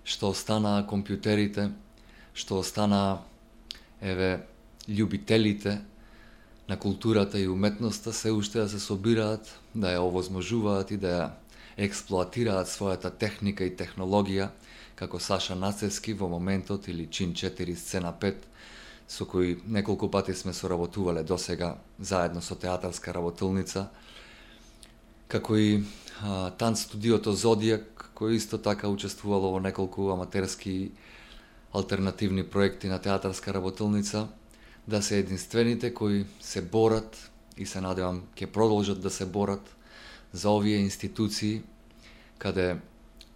што 0.04 0.32
останаа 0.32 0.82
компјутерите, 0.86 1.70
што 2.34 2.58
останаа 2.58 3.22
еве 4.02 4.42
љубителите 4.88 5.78
на 6.68 6.78
културата 6.78 7.40
и 7.40 7.48
уметноста 7.48 8.12
се 8.12 8.30
уште 8.30 8.58
да 8.58 8.68
се 8.68 8.80
собираат, 8.80 9.58
да 9.74 9.94
ја 9.94 10.04
овозможуваат 10.06 10.90
и 10.90 10.96
да 10.96 11.08
ја 11.08 11.30
експлоатираат 11.76 12.68
својата 12.68 13.10
техника 13.10 13.64
и 13.64 13.76
технологија 13.76 14.50
како 14.94 15.18
Саша 15.18 15.54
Нацевски 15.54 16.12
во 16.14 16.28
моментот 16.28 16.88
или 16.88 17.06
Чин 17.06 17.34
4 17.34 17.74
сцена 17.74 18.12
5 18.12 18.34
со 19.08 19.26
кои 19.26 19.58
неколку 19.66 20.10
пати 20.10 20.34
сме 20.34 20.52
соработувале 20.52 21.22
досега 21.22 21.76
заедно 21.98 22.40
со 22.42 22.54
театарска 22.54 23.14
работилница 23.14 23.88
како 25.28 25.56
и 25.56 25.84
а, 26.22 26.74
студиото 26.76 27.32
Зодијак 27.32 28.12
кој 28.14 28.36
исто 28.36 28.58
така 28.58 28.88
учествувало 28.92 29.50
во 29.52 29.60
неколку 29.60 30.10
аматерски 30.12 30.92
алтернативни 31.72 32.44
проекти 32.44 32.88
на 32.88 32.98
театарска 32.98 33.52
работилница 33.54 34.28
да 34.88 35.02
се 35.02 35.18
единствените 35.18 35.94
кои 35.94 36.24
се 36.40 36.62
борат 36.62 37.30
и 37.56 37.66
се 37.66 37.80
надевам 37.80 38.22
ќе 38.36 38.46
продолжат 38.46 39.00
да 39.00 39.10
се 39.10 39.26
борат 39.26 39.76
за 40.32 40.50
овие 40.50 40.76
институции 40.76 41.62
каде 42.38 42.78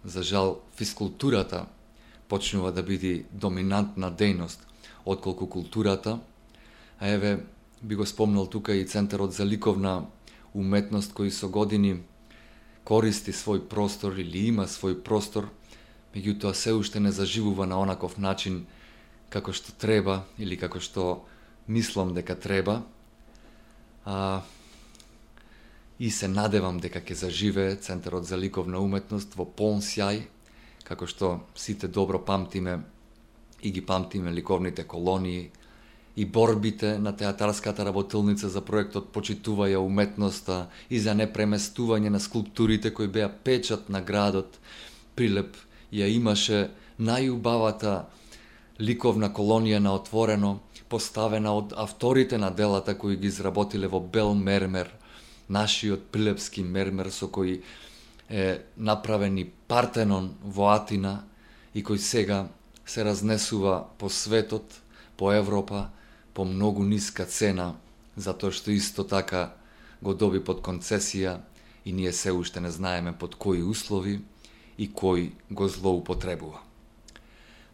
За 0.07 0.23
жал, 0.23 0.61
физкултурата 0.75 1.65
почнува 2.27 2.71
да 2.71 2.83
биде 2.83 3.25
доминантна 3.31 4.07
дејност, 4.11 4.59
отколку 5.05 5.49
културата, 5.49 6.19
а 6.99 7.07
еве, 7.07 7.43
би 7.83 7.95
го 7.95 8.05
спомнал 8.05 8.47
тука 8.47 8.75
и 8.75 8.87
Центарот 8.87 9.33
за 9.33 9.45
ликовна 9.45 10.05
уметност 10.53 11.11
кој 11.11 11.29
со 11.29 11.49
години 11.49 11.99
користи 12.87 13.35
свој 13.35 13.67
простор 13.67 14.15
или 14.15 14.47
има 14.47 14.63
свој 14.63 15.01
простор, 15.03 15.49
меѓутоа 16.15 16.53
се 16.53 16.71
уште 16.73 16.99
не 16.99 17.11
заживува 17.11 17.67
на 17.67 17.79
онаков 17.79 18.17
начин 18.17 18.65
како 19.29 19.51
што 19.51 19.75
треба 19.75 20.23
или 20.39 20.55
како 20.55 20.79
што 20.79 21.27
мислам 21.67 22.13
дека 22.13 22.39
треба. 22.39 22.81
А, 24.05 24.41
и 25.99 26.11
се 26.11 26.27
надевам 26.27 26.79
дека 26.79 27.01
ќе 27.01 27.13
заживе 27.13 27.75
Центарот 27.75 28.25
за 28.25 28.37
ликовна 28.37 28.79
уметност 28.79 29.33
во 29.35 29.45
полн 29.45 29.81
сјај, 29.81 30.21
како 30.85 31.07
што 31.09 31.39
сите 31.55 31.87
добро 31.87 32.21
памтиме 32.23 32.79
и 33.61 33.71
ги 33.71 33.81
памтиме 33.81 34.31
ликовните 34.31 34.83
колонии, 34.83 35.49
и 36.17 36.25
борбите 36.25 36.97
на 36.99 37.15
театарската 37.15 37.85
работилница 37.85 38.49
за 38.49 38.61
проектот 38.65 39.11
Почитуваја 39.13 39.77
уметноста 39.77 40.65
и 40.89 40.97
за 40.99 41.13
непреместување 41.13 42.09
на 42.09 42.19
скулптурите 42.19 42.89
кои 42.89 43.07
беа 43.07 43.29
печат 43.29 43.89
на 43.89 44.01
градот, 44.01 44.57
Прилеп 45.15 45.53
ја 45.93 46.09
имаше 46.09 46.69
најубавата 46.97 48.07
ликовна 48.81 49.29
колонија 49.29 49.77
на 49.77 49.93
отворено, 49.93 50.57
поставена 50.89 51.53
од 51.53 51.73
авторите 51.75 52.37
на 52.37 52.51
делата 52.51 52.97
кои 52.97 53.17
ги 53.17 53.27
изработиле 53.27 53.87
во 53.87 53.99
бел 53.99 54.33
мермер, 54.33 54.91
нашиот 55.49 56.11
пилепски 56.11 56.63
мермер 56.63 57.11
со 57.11 57.27
кој 57.27 57.61
е 58.29 58.59
направен 58.77 59.39
Партенон 59.67 60.35
во 60.43 60.71
Атина 60.75 61.23
и 61.73 61.83
кој 61.83 61.97
сега 61.97 62.47
се 62.85 63.03
разнесува 63.03 63.87
по 63.97 64.09
светот, 64.09 64.81
по 65.17 65.31
Европа, 65.31 65.89
по 66.33 66.45
многу 66.45 66.83
ниска 66.83 67.25
цена, 67.25 67.75
затоа 68.15 68.51
што 68.51 68.71
исто 68.71 69.03
така 69.03 69.53
го 70.01 70.13
доби 70.13 70.39
под 70.39 70.61
концесија 70.61 71.39
и 71.85 71.93
ние 71.93 72.13
се 72.13 72.31
уште 72.31 72.59
не 72.61 72.71
знаеме 72.71 73.13
под 73.17 73.35
кои 73.35 73.63
услови 73.63 74.21
и 74.77 74.89
кој 74.89 75.31
го 75.51 75.67
злоупотребува. 75.67 76.59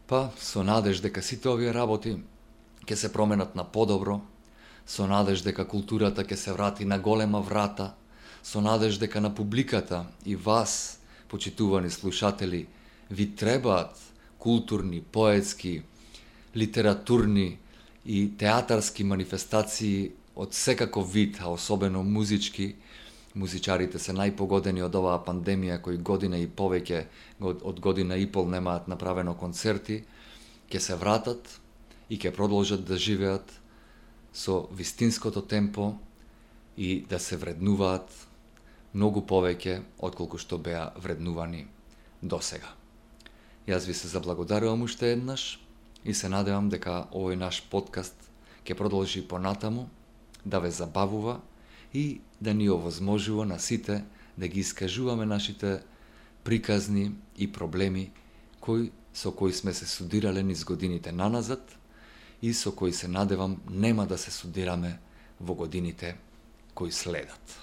Па, 0.07 0.29
со 0.37 0.63
надеж 0.63 1.01
дека 1.01 1.21
сите 1.21 1.49
овие 1.49 1.73
работи 1.73 2.17
ќе 2.85 2.95
се 2.95 3.13
променат 3.13 3.55
на 3.55 3.63
подобро, 3.63 4.21
со 4.85 5.07
надеж 5.07 5.43
дека 5.43 5.67
културата 5.67 6.23
ќе 6.23 6.35
се 6.35 6.53
врати 6.53 6.85
на 6.85 6.99
голема 6.99 7.41
врата, 7.41 7.93
со 8.43 8.61
надеж 8.61 8.99
дека 8.99 9.21
на 9.21 9.35
публиката 9.35 10.05
и 10.25 10.35
вас, 10.35 10.99
почитувани 11.27 11.89
слушатели, 11.89 12.67
ви 13.09 13.35
требаат 13.35 13.97
културни, 14.37 15.01
поетски, 15.01 15.83
литературни 16.55 17.57
и 18.05 18.37
театарски 18.37 19.03
манифестации 19.03 20.11
од 20.35 20.53
секаков 20.53 21.13
вид, 21.13 21.37
а 21.41 21.49
особено 21.49 22.03
музички, 22.03 22.75
музичарите 23.35 23.99
се 23.99 24.13
најпогодени 24.13 24.83
од 24.85 24.95
оваа 24.95 25.21
пандемија 25.25 25.79
кои 25.81 25.97
година 25.97 26.37
и 26.37 26.47
повеќе 26.47 27.05
од 27.41 27.79
година 27.79 28.17
и 28.17 28.27
пол 28.27 28.49
немаат 28.49 28.87
направено 28.87 29.33
концерти, 29.33 30.03
ќе 30.69 30.79
се 30.79 30.95
вратат 30.95 31.59
и 32.13 32.17
ќе 32.21 32.29
продолжат 32.35 32.83
да 32.85 32.97
живеат 32.97 33.49
со 34.33 34.67
вистинското 34.71 35.41
темпо 35.41 35.95
и 36.77 37.01
да 37.09 37.17
се 37.19 37.37
вреднуваат 37.41 38.05
многу 38.93 39.23
повеќе 39.25 39.81
отколку 39.97 40.37
што 40.37 40.59
беа 40.61 40.91
вреднувани 41.01 41.65
до 42.21 42.37
сега. 42.41 42.69
Јас 43.65 43.89
ви 43.89 43.97
се 43.97 44.11
заблагодарувам 44.13 44.85
уште 44.85 45.13
еднаш 45.13 45.57
и 46.05 46.13
се 46.13 46.29
надевам 46.29 46.69
дека 46.69 47.07
овој 47.09 47.39
наш 47.39 47.63
подкаст 47.73 48.15
ќе 48.61 48.77
продолжи 48.77 49.25
понатаму, 49.27 49.89
да 50.45 50.59
ве 50.59 50.69
забавува 50.69 51.39
и 51.93 52.21
да 52.41 52.53
ни 52.53 52.69
овозможува 52.69 53.45
на 53.45 53.59
сите 53.59 54.03
да 54.37 54.47
ги 54.47 54.59
искажуваме 54.59 55.25
нашите 55.25 55.81
приказни 56.43 57.15
и 57.37 57.51
проблеми 57.51 58.11
кои 58.59 58.91
со 59.13 59.31
кои 59.31 59.53
сме 59.53 59.73
се 59.73 59.85
судирале 59.85 60.43
низ 60.43 60.63
годините 60.63 61.11
наназад 61.11 61.77
и 62.43 62.53
со 62.53 62.75
кои 62.75 62.93
се 62.93 63.07
надевам 63.07 63.61
нема 63.69 64.05
да 64.05 64.17
се 64.17 64.31
судираме 64.31 64.99
во 65.41 65.53
годините 65.55 66.15
кои 66.75 66.91
следат. 66.91 67.59